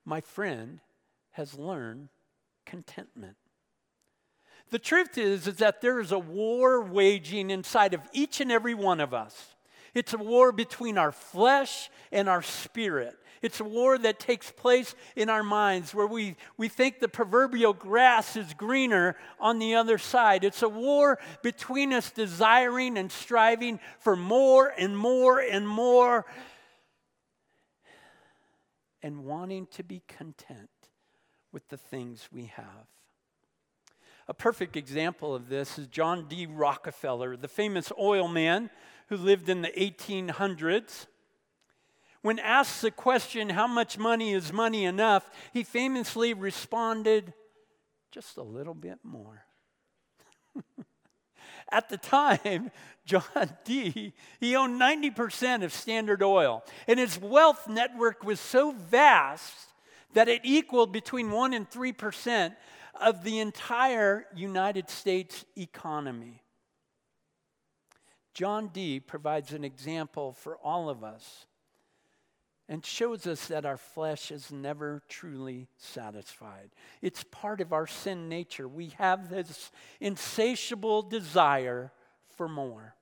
My 0.03 0.19
friend 0.19 0.81
has 1.31 1.57
learned 1.57 2.09
contentment. 2.65 3.37
The 4.71 4.79
truth 4.79 5.17
is, 5.17 5.47
is 5.47 5.57
that 5.57 5.81
there 5.81 5.99
is 5.99 6.13
a 6.13 6.19
war 6.19 6.81
waging 6.81 7.49
inside 7.51 7.93
of 7.93 8.01
each 8.13 8.39
and 8.39 8.51
every 8.51 8.73
one 8.73 9.01
of 9.01 9.13
us. 9.13 9.55
It's 9.93 10.13
a 10.13 10.17
war 10.17 10.53
between 10.53 10.97
our 10.97 11.11
flesh 11.11 11.89
and 12.11 12.29
our 12.29 12.41
spirit. 12.41 13.17
It's 13.41 13.59
a 13.59 13.65
war 13.65 13.97
that 13.97 14.19
takes 14.19 14.49
place 14.49 14.95
in 15.15 15.29
our 15.29 15.43
minds 15.43 15.93
where 15.93 16.07
we, 16.07 16.37
we 16.57 16.69
think 16.69 16.99
the 16.99 17.09
proverbial 17.09 17.73
grass 17.73 18.37
is 18.37 18.53
greener 18.53 19.17
on 19.39 19.59
the 19.59 19.75
other 19.75 19.97
side. 19.97 20.43
It's 20.45 20.61
a 20.61 20.69
war 20.69 21.19
between 21.41 21.91
us 21.91 22.11
desiring 22.11 22.97
and 22.97 23.11
striving 23.11 23.79
for 23.99 24.15
more 24.15 24.73
and 24.77 24.97
more 24.97 25.39
and 25.39 25.67
more 25.67 26.25
and 29.03 29.25
wanting 29.25 29.65
to 29.73 29.83
be 29.83 30.01
content 30.07 30.69
with 31.51 31.67
the 31.69 31.77
things 31.77 32.29
we 32.31 32.45
have. 32.45 32.85
A 34.31 34.33
perfect 34.33 34.77
example 34.77 35.35
of 35.35 35.49
this 35.49 35.77
is 35.77 35.87
John 35.87 36.25
D. 36.29 36.45
Rockefeller, 36.45 37.35
the 37.35 37.49
famous 37.49 37.91
oil 37.99 38.29
man 38.29 38.69
who 39.09 39.17
lived 39.17 39.49
in 39.49 39.61
the 39.61 39.67
1800s. 39.71 41.07
When 42.21 42.39
asked 42.39 42.81
the 42.81 42.91
question, 42.91 43.49
How 43.49 43.67
much 43.67 43.97
money 43.97 44.31
is 44.31 44.53
money 44.53 44.85
enough? 44.85 45.29
he 45.51 45.63
famously 45.63 46.33
responded, 46.33 47.33
Just 48.09 48.37
a 48.37 48.41
little 48.41 48.73
bit 48.73 48.99
more. 49.03 49.43
At 51.69 51.89
the 51.89 51.97
time, 51.97 52.71
John 53.05 53.57
D, 53.65 54.13
he 54.39 54.55
owned 54.55 54.79
90% 54.79 55.61
of 55.61 55.73
Standard 55.73 56.23
Oil, 56.23 56.63
and 56.87 56.99
his 56.99 57.19
wealth 57.19 57.67
network 57.67 58.23
was 58.23 58.39
so 58.39 58.71
vast 58.71 59.70
that 60.13 60.27
it 60.27 60.41
equaled 60.43 60.91
between 60.91 61.31
1 61.31 61.53
and 61.53 61.69
3% 61.69 62.55
of 62.99 63.23
the 63.23 63.39
entire 63.39 64.25
United 64.35 64.89
States 64.89 65.45
economy. 65.57 66.43
John 68.33 68.69
D. 68.69 68.99
provides 68.99 69.53
an 69.53 69.63
example 69.63 70.33
for 70.33 70.57
all 70.57 70.89
of 70.89 71.03
us 71.03 71.45
and 72.69 72.85
shows 72.85 73.27
us 73.27 73.47
that 73.47 73.65
our 73.65 73.77
flesh 73.77 74.31
is 74.31 74.49
never 74.49 75.03
truly 75.09 75.67
satisfied. 75.77 76.69
It's 77.01 77.25
part 77.25 77.59
of 77.59 77.73
our 77.73 77.85
sin 77.85 78.29
nature. 78.29 78.67
We 78.67 78.93
have 78.97 79.29
this 79.29 79.71
insatiable 79.99 81.01
desire 81.01 81.91
for 82.37 82.47
more. 82.47 82.95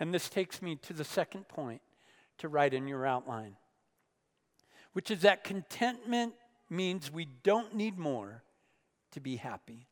And 0.00 0.12
this 0.12 0.28
takes 0.28 0.60
me 0.60 0.74
to 0.82 0.92
the 0.92 1.04
second 1.04 1.46
point 1.46 1.80
to 2.38 2.48
write 2.48 2.74
in 2.74 2.88
your 2.88 3.06
outline, 3.06 3.56
which 4.94 5.12
is 5.12 5.20
that 5.20 5.44
contentment 5.44 6.34
means 6.70 7.10
we 7.10 7.26
don't 7.42 7.74
need 7.74 7.98
more 7.98 8.42
to 9.12 9.20
be 9.20 9.36
happy. 9.36 9.86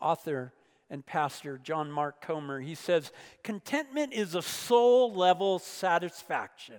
Author 0.00 0.52
and 0.90 1.06
pastor 1.06 1.58
John 1.62 1.90
Mark 1.90 2.20
Comer, 2.20 2.60
he 2.60 2.74
says, 2.74 3.12
Contentment 3.42 4.12
is 4.12 4.34
a 4.34 4.42
soul 4.42 5.14
level 5.14 5.58
satisfaction 5.58 6.76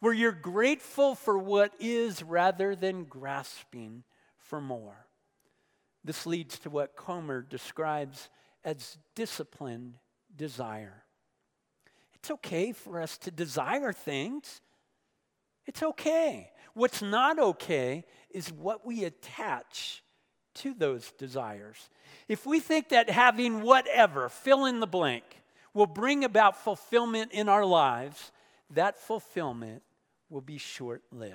where 0.00 0.12
you're 0.12 0.32
grateful 0.32 1.14
for 1.14 1.38
what 1.38 1.72
is 1.80 2.22
rather 2.22 2.76
than 2.76 3.04
grasping 3.04 4.04
for 4.36 4.60
more. 4.60 5.06
This 6.04 6.26
leads 6.26 6.58
to 6.60 6.70
what 6.70 6.96
Comer 6.96 7.42
describes 7.42 8.28
as 8.64 8.96
disciplined 9.14 9.94
desire. 10.34 11.04
It's 12.14 12.30
okay 12.30 12.72
for 12.72 13.00
us 13.00 13.18
to 13.18 13.30
desire 13.30 13.92
things. 13.92 14.60
It's 15.68 15.82
okay. 15.82 16.50
What's 16.72 17.02
not 17.02 17.38
okay 17.38 18.04
is 18.30 18.50
what 18.50 18.86
we 18.86 19.04
attach 19.04 20.02
to 20.54 20.72
those 20.72 21.12
desires. 21.12 21.90
If 22.26 22.46
we 22.46 22.58
think 22.58 22.88
that 22.88 23.10
having 23.10 23.60
whatever, 23.60 24.30
fill 24.30 24.64
in 24.64 24.80
the 24.80 24.86
blank, 24.86 25.24
will 25.74 25.86
bring 25.86 26.24
about 26.24 26.56
fulfillment 26.56 27.32
in 27.32 27.50
our 27.50 27.66
lives, 27.66 28.32
that 28.70 28.98
fulfillment 28.98 29.82
will 30.30 30.40
be 30.40 30.56
short 30.56 31.02
lived. 31.12 31.34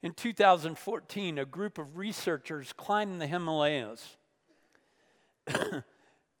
In 0.00 0.12
2014, 0.12 1.36
a 1.36 1.44
group 1.44 1.78
of 1.78 1.98
researchers 1.98 2.72
climbed 2.72 3.20
the 3.20 3.26
Himalayas 3.26 4.16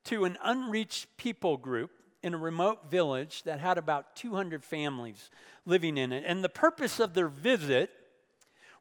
to 0.04 0.24
an 0.24 0.38
unreached 0.44 1.08
people 1.16 1.56
group 1.56 1.90
in 2.22 2.34
a 2.34 2.38
remote 2.38 2.90
village 2.90 3.42
that 3.44 3.60
had 3.60 3.78
about 3.78 4.16
200 4.16 4.64
families 4.64 5.30
living 5.64 5.96
in 5.96 6.12
it. 6.12 6.24
And 6.26 6.42
the 6.42 6.48
purpose 6.48 6.98
of 6.98 7.14
their 7.14 7.28
visit 7.28 7.90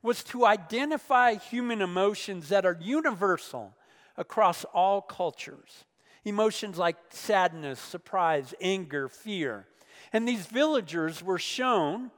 was 0.02 0.24
to 0.26 0.46
identify 0.46 1.36
human 1.36 1.82
emotions 1.82 2.50
that 2.50 2.66
are 2.66 2.78
universal 2.80 3.76
across 4.16 4.64
all 4.66 5.02
cultures. 5.02 5.86
Emotions 6.26 6.78
like 6.78 6.98
sadness, 7.10 7.80
surprise, 7.80 8.54
anger, 8.60 9.08
fear. 9.08 9.68
And 10.12 10.28
these 10.28 10.46
villagers 10.46 11.24
were 11.24 11.40
shown 11.40 12.12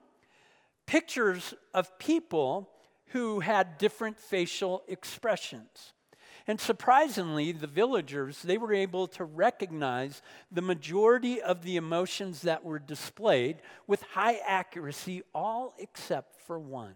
pictures 0.86 1.54
of 1.74 1.98
people 2.00 2.70
who 3.08 3.40
had 3.40 3.78
different 3.78 4.20
facial 4.20 4.84
expressions. 4.88 5.94
And 6.50 6.60
surprisingly, 6.60 7.52
the 7.52 7.68
villagers, 7.68 8.42
they 8.42 8.58
were 8.58 8.74
able 8.74 9.06
to 9.10 9.24
recognize 9.24 10.24
the 10.52 10.64
majority 10.64 11.40
of 11.40 11.62
the 11.62 11.76
emotions 11.76 12.42
that 12.42 12.66
were 12.66 12.80
displayed 12.80 13.58
with 13.86 14.02
high 14.02 14.40
accuracy, 14.48 15.22
all 15.32 15.76
except 15.78 16.42
for 16.42 16.58
one 16.58 16.96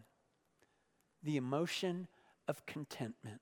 the 1.21 1.37
emotion 1.37 2.07
of 2.47 2.65
contentment. 2.65 3.41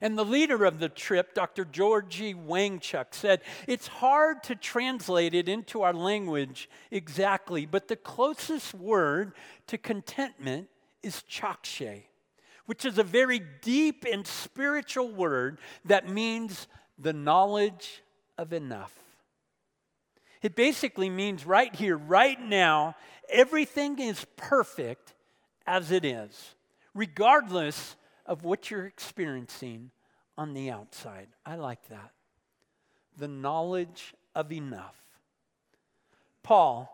And 0.00 0.18
the 0.18 0.24
leader 0.24 0.64
of 0.64 0.80
the 0.80 0.88
trip, 0.88 1.34
Dr. 1.34 1.64
Georgie 1.64 2.34
Wangchuck, 2.34 3.14
said, 3.14 3.42
It's 3.68 3.86
hard 3.86 4.42
to 4.42 4.56
translate 4.56 5.34
it 5.34 5.48
into 5.48 5.82
our 5.82 5.94
language 5.94 6.68
exactly, 6.90 7.64
but 7.64 7.86
the 7.86 7.94
closest 7.94 8.74
word 8.74 9.34
to 9.68 9.78
contentment 9.78 10.66
is 11.00 11.22
chakshe, 11.30 12.06
which 12.66 12.84
is 12.84 12.98
a 12.98 13.02
very 13.02 13.40
deep 13.62 14.04
and 14.10 14.26
spiritual 14.26 15.10
word 15.10 15.58
that 15.84 16.08
means 16.08 16.66
the 16.98 17.12
knowledge 17.12 18.02
of 18.38 18.52
enough. 18.52 18.92
It 20.42 20.56
basically 20.56 21.08
means 21.08 21.46
right 21.46 21.74
here, 21.74 21.96
right 21.96 22.40
now, 22.40 22.96
everything 23.30 23.98
is 23.98 24.26
perfect 24.36 25.14
as 25.66 25.90
it 25.90 26.04
is, 26.04 26.54
regardless 26.94 27.96
of 28.26 28.44
what 28.44 28.70
you're 28.70 28.86
experiencing 28.86 29.90
on 30.36 30.52
the 30.52 30.70
outside. 30.70 31.28
I 31.46 31.56
like 31.56 31.88
that. 31.88 32.10
The 33.16 33.28
knowledge 33.28 34.14
of 34.34 34.52
enough. 34.52 34.96
Paul 36.42 36.93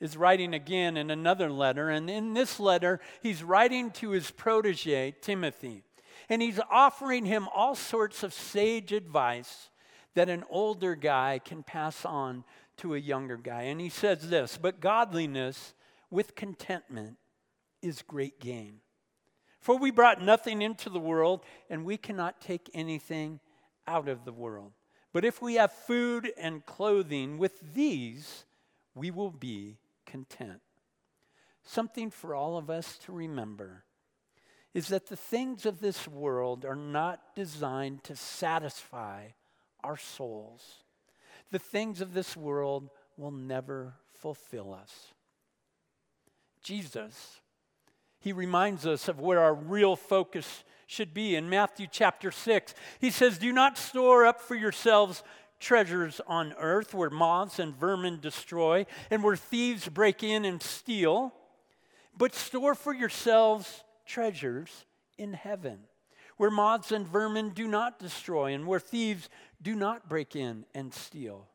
is 0.00 0.16
writing 0.16 0.54
again 0.54 0.96
in 0.96 1.10
another 1.10 1.50
letter, 1.50 1.90
and 1.90 2.08
in 2.08 2.34
this 2.34 2.60
letter, 2.60 3.00
he's 3.20 3.42
writing 3.42 3.90
to 3.92 4.10
his 4.10 4.30
protege, 4.30 5.14
Timothy, 5.20 5.82
and 6.28 6.40
he's 6.40 6.60
offering 6.70 7.24
him 7.24 7.48
all 7.54 7.74
sorts 7.74 8.22
of 8.22 8.32
sage 8.32 8.92
advice 8.92 9.70
that 10.14 10.28
an 10.28 10.44
older 10.50 10.94
guy 10.94 11.40
can 11.44 11.62
pass 11.62 12.04
on 12.04 12.44
to 12.76 12.94
a 12.94 12.98
younger 12.98 13.36
guy. 13.36 13.62
And 13.62 13.80
he 13.80 13.88
says 13.88 14.28
this 14.28 14.56
But 14.56 14.80
godliness 14.80 15.74
with 16.10 16.34
contentment 16.34 17.16
is 17.82 18.02
great 18.02 18.40
gain. 18.40 18.80
For 19.60 19.76
we 19.76 19.90
brought 19.90 20.22
nothing 20.22 20.62
into 20.62 20.88
the 20.88 21.00
world, 21.00 21.42
and 21.68 21.84
we 21.84 21.96
cannot 21.96 22.40
take 22.40 22.70
anything 22.72 23.40
out 23.86 24.08
of 24.08 24.24
the 24.24 24.32
world. 24.32 24.72
But 25.12 25.24
if 25.24 25.42
we 25.42 25.54
have 25.54 25.72
food 25.72 26.30
and 26.38 26.64
clothing, 26.64 27.38
with 27.38 27.74
these 27.74 28.44
we 28.94 29.10
will 29.10 29.30
be 29.30 29.78
content. 30.08 30.60
Something 31.62 32.10
for 32.10 32.34
all 32.34 32.56
of 32.56 32.70
us 32.70 32.98
to 33.04 33.12
remember 33.12 33.84
is 34.74 34.88
that 34.88 35.06
the 35.06 35.16
things 35.16 35.66
of 35.66 35.80
this 35.80 36.08
world 36.08 36.64
are 36.64 36.74
not 36.74 37.20
designed 37.36 38.02
to 38.04 38.16
satisfy 38.16 39.28
our 39.84 39.96
souls. 39.96 40.82
The 41.52 41.58
things 41.58 42.00
of 42.00 42.14
this 42.14 42.36
world 42.36 42.90
will 43.16 43.30
never 43.30 43.94
fulfill 44.14 44.72
us. 44.72 45.12
Jesus 46.62 47.40
he 48.20 48.32
reminds 48.32 48.86
us 48.86 49.08
of 49.08 49.20
where 49.20 49.40
our 49.40 49.54
real 49.54 49.94
focus 49.96 50.64
should 50.86 51.14
be. 51.14 51.36
In 51.36 51.48
Matthew 51.48 51.86
chapter 51.90 52.30
6, 52.30 52.74
he 52.98 53.10
says, 53.10 53.38
Do 53.38 53.52
not 53.52 53.78
store 53.78 54.26
up 54.26 54.40
for 54.40 54.54
yourselves 54.54 55.22
treasures 55.60 56.20
on 56.26 56.54
earth 56.58 56.94
where 56.94 57.10
moths 57.10 57.58
and 57.58 57.74
vermin 57.74 58.20
destroy 58.20 58.86
and 59.10 59.22
where 59.22 59.36
thieves 59.36 59.88
break 59.88 60.22
in 60.22 60.44
and 60.44 60.62
steal, 60.62 61.32
but 62.16 62.34
store 62.34 62.74
for 62.74 62.94
yourselves 62.94 63.84
treasures 64.06 64.84
in 65.16 65.32
heaven 65.32 65.80
where 66.38 66.50
moths 66.50 66.92
and 66.92 67.06
vermin 67.06 67.50
do 67.50 67.68
not 67.68 67.98
destroy 67.98 68.54
and 68.54 68.66
where 68.66 68.80
thieves 68.80 69.28
do 69.60 69.74
not 69.74 70.08
break 70.08 70.34
in 70.34 70.64
and 70.74 70.94
steal. 70.94 71.46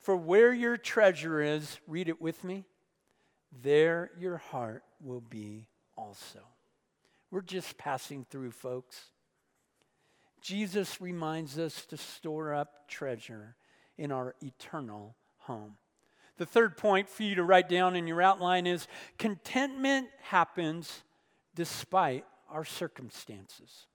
For 0.00 0.16
where 0.16 0.52
your 0.52 0.76
treasure 0.76 1.42
is, 1.42 1.80
read 1.88 2.08
it 2.08 2.20
with 2.22 2.44
me, 2.44 2.64
there 3.62 4.10
your 4.18 4.36
heart 4.36 4.84
will 5.00 5.22
be 5.22 5.66
also. 5.96 6.40
We're 7.30 7.40
just 7.40 7.76
passing 7.76 8.24
through, 8.30 8.52
folks. 8.52 9.10
Jesus 10.40 11.00
reminds 11.00 11.58
us 11.58 11.84
to 11.86 11.96
store 11.96 12.54
up 12.54 12.88
treasure 12.88 13.56
in 13.96 14.12
our 14.12 14.34
eternal 14.42 15.16
home. 15.38 15.74
The 16.36 16.46
third 16.46 16.76
point 16.76 17.08
for 17.08 17.24
you 17.24 17.34
to 17.34 17.42
write 17.42 17.68
down 17.68 17.96
in 17.96 18.06
your 18.06 18.22
outline 18.22 18.66
is 18.66 18.86
contentment 19.18 20.08
happens 20.22 21.02
despite 21.54 22.24
our 22.48 22.64
circumstances. 22.64 23.86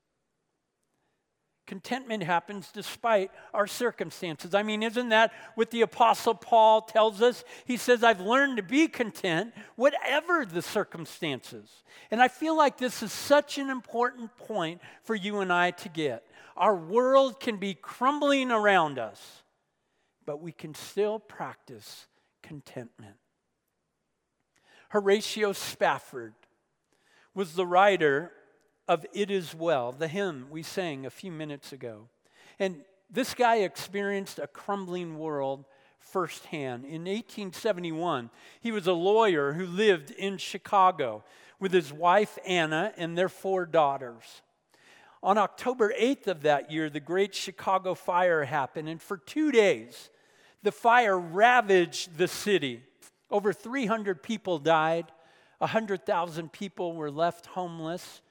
Contentment 1.65 2.23
happens 2.23 2.69
despite 2.73 3.31
our 3.53 3.67
circumstances. 3.67 4.53
I 4.53 4.63
mean, 4.63 4.83
isn't 4.83 5.09
that 5.09 5.31
what 5.55 5.71
the 5.71 5.81
Apostle 5.81 6.35
Paul 6.35 6.81
tells 6.81 7.21
us? 7.21 7.45
He 7.63 7.77
says, 7.77 8.03
I've 8.03 8.19
learned 8.19 8.57
to 8.57 8.63
be 8.63 8.89
content, 8.89 9.53
whatever 9.77 10.45
the 10.45 10.61
circumstances. 10.61 11.83
And 12.11 12.21
I 12.21 12.27
feel 12.27 12.57
like 12.57 12.77
this 12.77 13.01
is 13.01 13.13
such 13.13 13.57
an 13.57 13.69
important 13.69 14.35
point 14.35 14.81
for 15.03 15.15
you 15.15 15.39
and 15.39 15.53
I 15.53 15.71
to 15.71 15.87
get. 15.89 16.25
Our 16.55 16.75
world 16.75 17.39
can 17.39 17.57
be 17.57 17.73
crumbling 17.73 18.51
around 18.51 18.99
us, 18.99 19.43
but 20.25 20.41
we 20.41 20.51
can 20.51 20.73
still 20.73 21.19
practice 21.19 22.07
contentment. 22.41 23.15
Horatio 24.89 25.53
Spafford 25.53 26.33
was 27.33 27.55
the 27.55 27.65
writer 27.65 28.31
of 28.87 29.05
It 29.13 29.31
Is 29.31 29.55
Well, 29.55 29.91
the 29.91 30.07
hymn 30.07 30.47
we 30.51 30.61
sang 30.61 31.05
a 31.05 31.09
few 31.09 31.31
minutes 31.31 31.73
ago. 31.73 32.09
And 32.59 32.83
this 33.09 33.33
guy 33.33 33.57
experienced 33.57 34.39
a 34.39 34.47
crumbling 34.47 35.17
world 35.17 35.65
firsthand. 35.99 36.85
In 36.85 37.05
1871, 37.05 38.29
he 38.61 38.71
was 38.71 38.85
a 38.85 38.93
lawyer 38.93 39.53
who 39.53 39.65
lived 39.65 40.11
in 40.11 40.37
Chicago 40.37 41.23
with 41.59 41.71
his 41.71 41.93
wife 41.93 42.37
Anna 42.45 42.93
and 42.97 43.17
their 43.17 43.29
four 43.29 43.65
daughters. 43.65 44.41
On 45.23 45.37
October 45.37 45.93
8th 45.97 46.27
of 46.27 46.41
that 46.41 46.69
year, 46.69 46.89
the 46.89 46.99
Great 46.99 47.33
Chicago 47.33 47.93
Fire 47.93 48.43
happened, 48.43 48.89
and 48.89 49.01
for 49.01 49.15
two 49.15 49.53
days, 49.53 50.09
the 50.63 50.71
fire 50.71 51.17
ravaged 51.17 52.17
the 52.17 52.27
city. 52.27 52.83
Over 53.31 53.53
300 53.53 54.21
people 54.21 54.59
died, 54.59 55.05
100,000 55.59 56.51
people 56.51 56.93
were 56.93 57.09
left 57.09 57.45
homeless, 57.45 58.21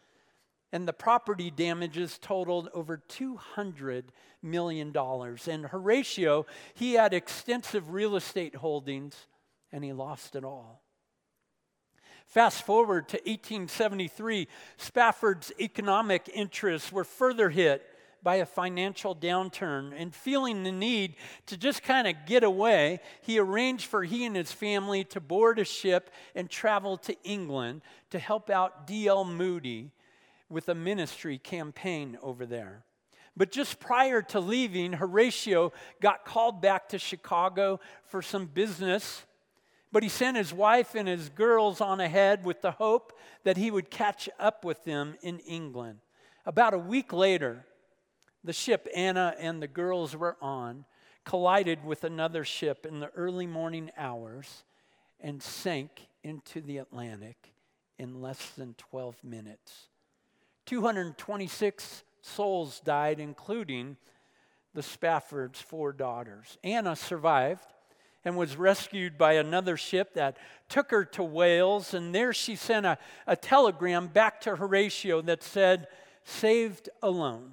and 0.70 0.86
the 0.86 0.92
property 0.92 1.50
damages 1.50 2.18
totaled 2.18 2.68
over 2.74 3.02
$200 3.08 4.04
million. 4.42 4.94
And 4.94 5.66
Horatio, 5.66 6.44
he 6.74 6.92
had 6.92 7.14
extensive 7.14 7.90
real 7.90 8.16
estate 8.16 8.56
holdings, 8.56 9.16
and 9.72 9.82
he 9.82 9.94
lost 9.94 10.36
it 10.36 10.44
all. 10.44 10.82
Fast 12.32 12.64
forward 12.64 13.08
to 13.08 13.18
1873, 13.18 14.48
Spafford's 14.78 15.52
economic 15.60 16.30
interests 16.32 16.90
were 16.90 17.04
further 17.04 17.50
hit 17.50 17.86
by 18.22 18.36
a 18.36 18.46
financial 18.46 19.14
downturn 19.14 19.92
and 19.94 20.14
feeling 20.14 20.62
the 20.62 20.72
need 20.72 21.16
to 21.44 21.58
just 21.58 21.82
kind 21.82 22.08
of 22.08 22.14
get 22.24 22.42
away, 22.42 23.00
he 23.20 23.38
arranged 23.38 23.84
for 23.84 24.02
he 24.02 24.24
and 24.24 24.34
his 24.34 24.50
family 24.50 25.04
to 25.04 25.20
board 25.20 25.58
a 25.58 25.64
ship 25.64 26.08
and 26.34 26.48
travel 26.48 26.96
to 26.96 27.14
England 27.22 27.82
to 28.08 28.18
help 28.18 28.48
out 28.48 28.86
D.L. 28.86 29.26
Moody 29.26 29.90
with 30.48 30.70
a 30.70 30.74
ministry 30.74 31.36
campaign 31.36 32.16
over 32.22 32.46
there. 32.46 32.82
But 33.36 33.52
just 33.52 33.78
prior 33.78 34.22
to 34.22 34.40
leaving, 34.40 34.94
Horatio 34.94 35.74
got 36.00 36.24
called 36.24 36.62
back 36.62 36.88
to 36.88 36.98
Chicago 36.98 37.78
for 38.06 38.22
some 38.22 38.46
business 38.46 39.26
but 39.92 40.02
he 40.02 40.08
sent 40.08 40.36
his 40.36 40.52
wife 40.52 40.94
and 40.94 41.06
his 41.06 41.28
girls 41.28 41.80
on 41.80 42.00
ahead 42.00 42.44
with 42.44 42.62
the 42.62 42.72
hope 42.72 43.12
that 43.44 43.58
he 43.58 43.70
would 43.70 43.90
catch 43.90 44.28
up 44.40 44.64
with 44.64 44.82
them 44.84 45.14
in 45.22 45.38
England. 45.40 45.98
About 46.46 46.74
a 46.74 46.78
week 46.78 47.12
later, 47.12 47.66
the 48.42 48.52
ship 48.52 48.88
Anna 48.96 49.34
and 49.38 49.62
the 49.62 49.68
girls 49.68 50.16
were 50.16 50.36
on 50.40 50.86
collided 51.24 51.84
with 51.84 52.02
another 52.04 52.44
ship 52.44 52.86
in 52.86 52.98
the 52.98 53.10
early 53.10 53.46
morning 53.46 53.90
hours 53.96 54.64
and 55.20 55.42
sank 55.42 56.08
into 56.24 56.60
the 56.60 56.78
Atlantic 56.78 57.52
in 57.98 58.20
less 58.20 58.50
than 58.50 58.74
12 58.74 59.22
minutes. 59.22 59.88
226 60.66 62.02
souls 62.22 62.80
died, 62.80 63.20
including 63.20 63.96
the 64.74 64.82
Spafford's 64.82 65.60
four 65.60 65.92
daughters. 65.92 66.58
Anna 66.64 66.96
survived 66.96 67.66
and 68.24 68.36
was 68.36 68.56
rescued 68.56 69.18
by 69.18 69.34
another 69.34 69.76
ship 69.76 70.14
that 70.14 70.36
took 70.68 70.90
her 70.90 71.04
to 71.04 71.22
Wales. 71.22 71.94
And 71.94 72.14
there 72.14 72.32
she 72.32 72.56
sent 72.56 72.86
a, 72.86 72.98
a 73.26 73.36
telegram 73.36 74.06
back 74.06 74.40
to 74.42 74.56
Horatio 74.56 75.22
that 75.22 75.42
said, 75.42 75.88
Saved 76.24 76.88
alone, 77.02 77.52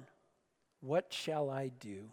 what 0.80 1.06
shall 1.12 1.50
I 1.50 1.68
do? 1.80 2.04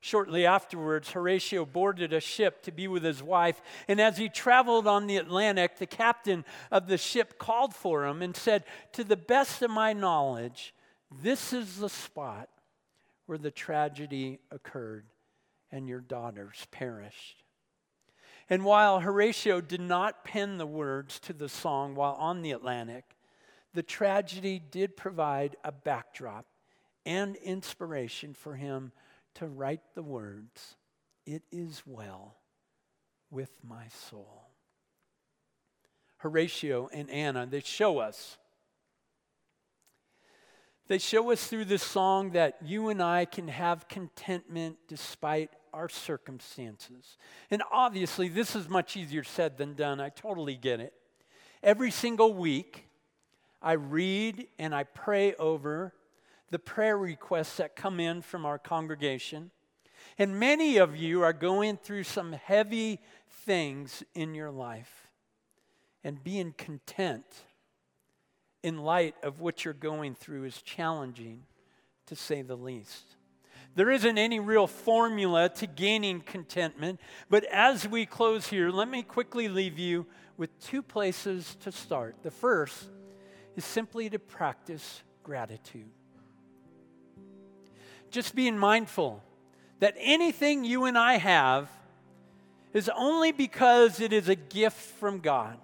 Shortly 0.00 0.46
afterwards, 0.46 1.10
Horatio 1.10 1.66
boarded 1.66 2.12
a 2.12 2.20
ship 2.20 2.62
to 2.62 2.70
be 2.70 2.86
with 2.86 3.02
his 3.02 3.22
wife. 3.22 3.60
And 3.88 4.00
as 4.00 4.16
he 4.16 4.28
traveled 4.28 4.86
on 4.86 5.06
the 5.06 5.16
Atlantic, 5.16 5.78
the 5.78 5.86
captain 5.86 6.44
of 6.70 6.86
the 6.86 6.98
ship 6.98 7.38
called 7.38 7.74
for 7.74 8.06
him 8.06 8.22
and 8.22 8.36
said, 8.36 8.64
To 8.92 9.02
the 9.02 9.16
best 9.16 9.60
of 9.62 9.70
my 9.70 9.92
knowledge, 9.92 10.72
this 11.22 11.52
is 11.52 11.78
the 11.78 11.88
spot 11.88 12.48
where 13.26 13.38
the 13.38 13.50
tragedy 13.50 14.38
occurred 14.50 15.06
and 15.70 15.88
your 15.88 16.00
daughters 16.00 16.66
perished. 16.70 17.42
And 18.50 18.64
while 18.64 19.00
Horatio 19.00 19.60
did 19.60 19.80
not 19.80 20.24
pen 20.24 20.56
the 20.56 20.66
words 20.66 21.20
to 21.20 21.32
the 21.32 21.48
song 21.48 21.94
while 21.94 22.14
on 22.14 22.42
the 22.42 22.52
Atlantic, 22.52 23.16
the 23.74 23.82
tragedy 23.82 24.58
did 24.58 24.96
provide 24.96 25.56
a 25.62 25.70
backdrop 25.70 26.46
and 27.04 27.36
inspiration 27.36 28.34
for 28.34 28.54
him 28.54 28.92
to 29.34 29.46
write 29.46 29.82
the 29.94 30.02
words, 30.02 30.76
It 31.26 31.42
is 31.52 31.82
well 31.86 32.36
with 33.30 33.50
my 33.62 33.88
soul. 33.88 34.48
Horatio 36.18 36.88
and 36.92 37.10
Anna, 37.10 37.46
they 37.46 37.60
show 37.60 37.98
us 37.98 38.38
they 40.88 40.98
show 40.98 41.30
us 41.30 41.46
through 41.46 41.66
this 41.66 41.82
song 41.82 42.30
that 42.30 42.56
you 42.64 42.88
and 42.88 43.02
I 43.02 43.26
can 43.26 43.48
have 43.48 43.88
contentment 43.88 44.78
despite 44.88 45.50
our 45.72 45.88
circumstances. 45.88 47.16
And 47.50 47.62
obviously, 47.70 48.28
this 48.28 48.56
is 48.56 48.68
much 48.68 48.96
easier 48.96 49.24
said 49.24 49.58
than 49.58 49.74
done. 49.74 50.00
I 50.00 50.08
totally 50.08 50.56
get 50.56 50.80
it. 50.80 50.92
Every 51.62 51.90
single 51.90 52.32
week, 52.32 52.84
I 53.60 53.72
read 53.72 54.46
and 54.58 54.74
I 54.74 54.84
pray 54.84 55.34
over 55.34 55.92
the 56.50 56.58
prayer 56.58 56.96
requests 56.96 57.56
that 57.56 57.76
come 57.76 58.00
in 58.00 58.22
from 58.22 58.46
our 58.46 58.58
congregation. 58.58 59.50
And 60.18 60.38
many 60.40 60.78
of 60.78 60.96
you 60.96 61.22
are 61.22 61.32
going 61.32 61.76
through 61.76 62.04
some 62.04 62.32
heavy 62.32 63.00
things 63.44 64.02
in 64.14 64.34
your 64.34 64.50
life. 64.50 65.08
And 66.04 66.22
being 66.22 66.54
content 66.56 67.24
in 68.62 68.78
light 68.78 69.14
of 69.22 69.40
what 69.40 69.64
you're 69.64 69.74
going 69.74 70.14
through 70.14 70.44
is 70.44 70.62
challenging, 70.62 71.42
to 72.06 72.16
say 72.16 72.42
the 72.42 72.56
least. 72.56 73.16
There 73.74 73.90
isn't 73.90 74.18
any 74.18 74.40
real 74.40 74.66
formula 74.66 75.48
to 75.50 75.66
gaining 75.66 76.20
contentment, 76.20 77.00
but 77.30 77.44
as 77.44 77.86
we 77.86 78.06
close 78.06 78.48
here, 78.48 78.70
let 78.70 78.88
me 78.88 79.02
quickly 79.02 79.48
leave 79.48 79.78
you 79.78 80.06
with 80.36 80.58
two 80.60 80.82
places 80.82 81.56
to 81.60 81.70
start. 81.70 82.16
The 82.22 82.30
first 82.30 82.90
is 83.56 83.64
simply 83.64 84.10
to 84.10 84.18
practice 84.18 85.02
gratitude. 85.22 85.90
Just 88.10 88.34
being 88.34 88.58
mindful 88.58 89.22
that 89.80 89.94
anything 89.98 90.64
you 90.64 90.84
and 90.84 90.98
I 90.98 91.18
have 91.18 91.68
is 92.72 92.90
only 92.96 93.32
because 93.32 94.00
it 94.00 94.12
is 94.12 94.28
a 94.28 94.34
gift 94.34 94.78
from 94.98 95.20
God. 95.20 95.58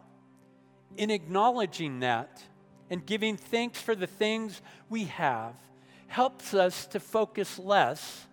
In 0.97 1.11
acknowledging 1.11 2.01
that, 2.01 2.43
and 2.90 3.05
giving 3.05 3.37
thanks 3.37 3.81
for 3.81 3.95
the 3.95 4.07
things 4.07 4.61
we 4.88 5.05
have 5.05 5.55
helps 6.07 6.55
us 6.55 6.87
to 6.87 7.01
focus 7.01 7.59
less 7.59 8.27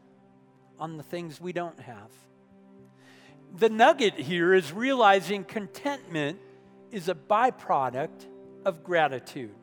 on 0.79 0.97
the 0.97 1.03
things 1.03 1.39
we 1.39 1.53
don't 1.53 1.79
have. 1.79 2.11
The 3.57 3.69
nugget 3.69 4.15
here 4.15 4.53
is 4.53 4.71
realizing 4.71 5.43
contentment 5.43 6.39
is 6.91 7.09
a 7.09 7.15
byproduct 7.15 8.25
of 8.65 8.83
gratitude. 8.83 9.55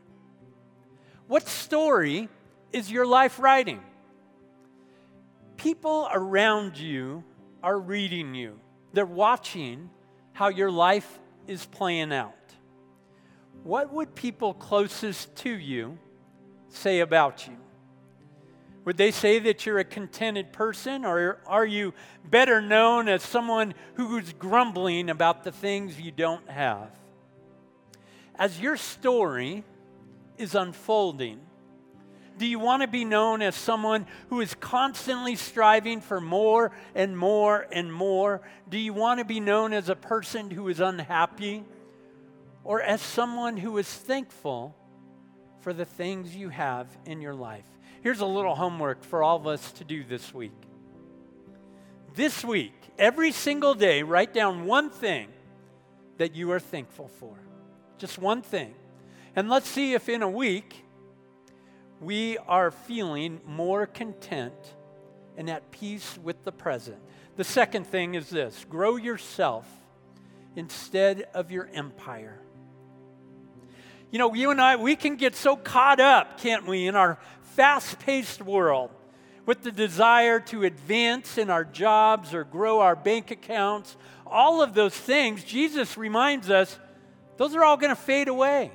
What 1.26 1.46
story 1.48 2.28
is 2.72 2.90
your 2.90 3.06
life 3.06 3.38
writing? 3.38 3.80
People 5.56 6.08
around 6.12 6.78
you 6.78 7.24
are 7.62 7.78
reading 7.78 8.34
you, 8.34 8.60
they're 8.92 9.04
watching 9.04 9.90
how 10.32 10.48
your 10.48 10.70
life 10.70 11.18
is 11.46 11.66
playing 11.66 12.12
out 12.12 12.34
what 13.68 13.92
would 13.92 14.14
people 14.14 14.54
closest 14.54 15.34
to 15.36 15.50
you 15.50 15.98
say 16.68 17.00
about 17.00 17.46
you? 17.46 17.56
Would 18.88 18.96
they 18.96 19.10
say 19.10 19.38
that 19.40 19.66
you're 19.66 19.80
a 19.80 19.84
contented 19.84 20.50
person, 20.50 21.04
or 21.04 21.40
are 21.46 21.66
you 21.66 21.92
better 22.24 22.62
known 22.62 23.06
as 23.06 23.22
someone 23.22 23.74
who's 23.96 24.32
grumbling 24.32 25.10
about 25.10 25.44
the 25.44 25.52
things 25.52 26.00
you 26.00 26.10
don't 26.10 26.48
have? 26.48 26.88
As 28.34 28.58
your 28.58 28.78
story 28.78 29.62
is 30.38 30.54
unfolding, 30.54 31.38
do 32.38 32.46
you 32.46 32.58
want 32.58 32.80
to 32.80 32.88
be 32.88 33.04
known 33.04 33.42
as 33.42 33.54
someone 33.54 34.06
who 34.30 34.40
is 34.40 34.54
constantly 34.54 35.36
striving 35.36 36.00
for 36.00 36.18
more 36.18 36.72
and 36.94 37.14
more 37.14 37.66
and 37.70 37.92
more? 37.92 38.40
Do 38.70 38.78
you 38.78 38.94
want 38.94 39.18
to 39.18 39.26
be 39.26 39.38
known 39.38 39.74
as 39.74 39.90
a 39.90 39.96
person 39.96 40.50
who 40.50 40.66
is 40.68 40.80
unhappy? 40.80 41.62
or 42.64 42.80
as 42.80 43.02
someone 43.02 43.58
who 43.58 43.76
is 43.76 43.86
thankful 43.86 44.74
for 45.60 45.72
the 45.74 45.84
things 45.84 46.34
you 46.34 46.48
have 46.48 46.86
in 47.06 47.20
your 47.20 47.34
life. 47.34 47.77
Here's 48.00 48.20
a 48.20 48.26
little 48.26 48.54
homework 48.54 49.02
for 49.02 49.22
all 49.22 49.36
of 49.36 49.46
us 49.46 49.72
to 49.72 49.84
do 49.84 50.04
this 50.04 50.32
week. 50.32 50.52
This 52.14 52.44
week, 52.44 52.74
every 52.96 53.32
single 53.32 53.74
day, 53.74 54.02
write 54.02 54.32
down 54.32 54.66
one 54.66 54.90
thing 54.90 55.28
that 56.18 56.34
you 56.36 56.52
are 56.52 56.60
thankful 56.60 57.08
for. 57.08 57.34
Just 57.98 58.18
one 58.18 58.42
thing. 58.42 58.74
And 59.34 59.48
let's 59.48 59.68
see 59.68 59.94
if 59.94 60.08
in 60.08 60.22
a 60.22 60.30
week 60.30 60.84
we 62.00 62.38
are 62.38 62.70
feeling 62.70 63.40
more 63.44 63.86
content 63.86 64.54
and 65.36 65.50
at 65.50 65.70
peace 65.72 66.18
with 66.22 66.44
the 66.44 66.52
present. 66.52 66.98
The 67.36 67.44
second 67.44 67.86
thing 67.86 68.14
is 68.14 68.30
this 68.30 68.64
grow 68.68 68.96
yourself 68.96 69.66
instead 70.54 71.26
of 71.34 71.50
your 71.50 71.68
empire. 71.72 72.40
You 74.10 74.18
know, 74.18 74.32
you 74.34 74.50
and 74.50 74.60
I, 74.60 74.76
we 74.76 74.96
can 74.96 75.16
get 75.16 75.36
so 75.36 75.54
caught 75.54 76.00
up, 76.00 76.40
can't 76.40 76.66
we, 76.66 76.86
in 76.86 76.96
our 76.96 77.18
fast 77.58 77.98
paced 77.98 78.40
world 78.40 78.88
with 79.44 79.64
the 79.64 79.72
desire 79.72 80.38
to 80.38 80.62
advance 80.62 81.36
in 81.38 81.50
our 81.50 81.64
jobs 81.64 82.32
or 82.32 82.44
grow 82.44 82.78
our 82.78 82.94
bank 82.94 83.32
accounts, 83.32 83.96
all 84.24 84.62
of 84.62 84.74
those 84.74 84.94
things, 84.94 85.42
Jesus 85.42 85.98
reminds 85.98 86.50
us 86.50 86.78
those 87.36 87.56
are 87.56 87.64
all 87.64 87.76
going 87.76 87.90
to 87.90 88.00
fade 88.00 88.28
away. 88.28 88.70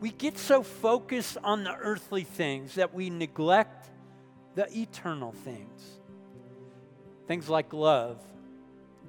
We 0.00 0.10
get 0.10 0.38
so 0.38 0.62
focused 0.62 1.36
on 1.44 1.64
the 1.64 1.74
earthly 1.74 2.24
things 2.24 2.76
that 2.76 2.94
we 2.94 3.10
neglect 3.10 3.90
the 4.54 4.74
eternal 4.74 5.32
things. 5.32 5.82
Things 7.28 7.46
like 7.50 7.74
love, 7.74 8.18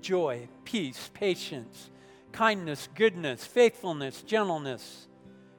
joy, 0.02 0.50
peace, 0.66 1.10
patience, 1.14 1.90
kindness, 2.34 2.90
goodness, 2.96 3.46
faithfulness, 3.46 4.24
gentleness, 4.24 5.07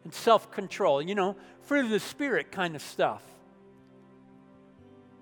and 0.08 0.14
self 0.14 0.50
control. 0.50 1.02
You 1.02 1.14
know, 1.14 1.36
fruit 1.60 1.84
of 1.84 1.90
the 1.90 2.00
Spirit 2.00 2.50
kind 2.50 2.74
of 2.74 2.80
stuff. 2.80 3.22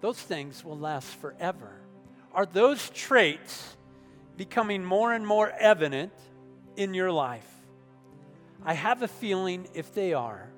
Those 0.01 0.21
things 0.21 0.65
will 0.65 0.79
last 0.79 1.09
forever. 1.17 1.81
Are 2.33 2.47
those 2.47 2.89
traits 2.91 3.77
becoming 4.37 4.85
more 4.85 5.13
and 5.13 5.27
more 5.27 5.51
evident 5.51 6.13
in 6.77 6.95
your 6.95 7.11
life? 7.11 7.49
I 8.65 8.75
have 8.75 9.03
a 9.03 9.09
feeling 9.09 9.67
if 9.75 9.93
they 9.93 10.13
are, 10.13 10.49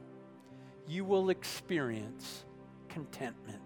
you 0.86 1.06
will 1.06 1.30
experience 1.30 2.44
contentment. 2.90 3.62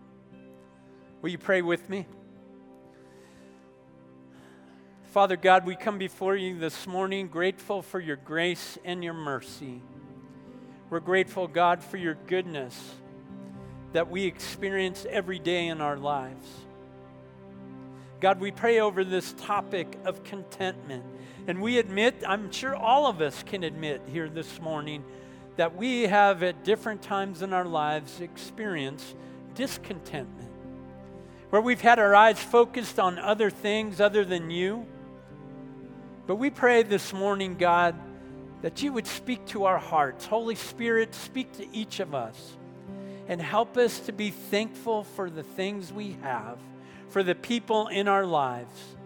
Will 1.23 1.31
you 1.31 1.39
pray 1.39 1.63
with 1.63 1.91
me? 1.91 2.07
Father 5.07 5.37
God, 5.37 5.67
we 5.67 5.75
come 5.75 5.99
before 5.99 6.37
you 6.37 6.57
this 6.57 6.87
morning 6.87 7.27
grateful 7.27 7.83
for 7.83 7.99
your 7.99 8.17
grace 8.17 8.79
and 8.85 9.03
your 9.03 9.15
mercy. 9.15 9.83
We're 10.93 11.01
grateful, 11.01 11.49
God, 11.49 11.83
for 11.83 11.97
your 11.97 12.19
goodness 12.27 12.79
that 13.95 14.11
we 14.11 14.27
experience 14.27 15.07
every 15.09 15.39
day 15.39 15.69
in 15.69 15.81
our 15.81 15.97
lives. 15.97 16.47
God, 18.21 18.39
we 18.41 18.51
pray 18.51 18.79
over 18.79 19.03
this 19.03 19.33
topic 19.39 19.99
of 20.05 20.23
contentment. 20.23 21.03
And 21.47 21.63
we 21.63 21.79
admit, 21.79 22.23
I'm 22.29 22.53
sure 22.53 22.77
all 22.77 23.07
of 23.07 23.23
us 23.23 23.43
can 23.43 23.65
admit 23.65 24.03
here 24.07 24.29
this 24.29 24.61
morning, 24.61 25.03
that 25.57 25.75
we 25.75 26.03
have 26.03 26.43
at 26.43 26.63
different 26.63 27.01
times 27.01 27.41
in 27.41 27.55
our 27.55 27.65
lives 27.65 28.21
experienced 28.21 29.17
discontentment, 29.55 30.53
where 31.49 31.63
we've 31.63 31.81
had 31.81 32.01
our 32.01 32.15
eyes 32.15 32.39
focused 32.39 32.99
on 32.99 33.19
other 33.19 33.49
things 33.49 33.99
other 33.99 34.27
than 34.27 34.51
you 34.51 34.87
but 36.25 36.37
we 36.37 36.51
pray 36.51 36.85
this 36.85 37.13
morning, 37.13 37.57
God, 37.57 37.97
that 38.63 38.83
you 38.83 38.93
would 38.93 39.07
speak 39.07 39.45
to 39.47 39.65
our 39.65 39.79
hearts. 39.79 40.25
Holy 40.25 40.55
Spirit, 40.55 41.15
speak 41.15 41.53
to 41.53 41.77
each 41.77 42.01
of 42.01 42.15
us 42.15 42.57
and 43.29 43.41
help 43.41 43.77
us 43.77 44.01
to 44.01 44.13
be 44.13 44.31
thankful 44.31 45.05
for 45.05 45.31
the 45.31 45.43
things 45.43 45.93
we 45.93 46.17
have, 46.23 46.59
for 47.09 47.23
the 47.23 47.35
people 47.35 47.89
in 47.89 48.09
our 48.09 48.25
lives, 48.25 48.97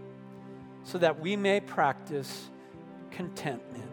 so 0.84 0.98
that 0.98 1.20
we 1.20 1.36
may 1.36 1.60
practice 1.60 2.48
contentment. 3.10 3.90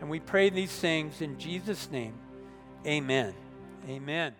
And 0.00 0.10
we 0.10 0.20
pray 0.20 0.50
these 0.50 0.72
things 0.72 1.20
in 1.20 1.38
Jesus' 1.38 1.90
name. 1.90 2.14
Amen. 2.86 3.34
Amen. 3.88 4.34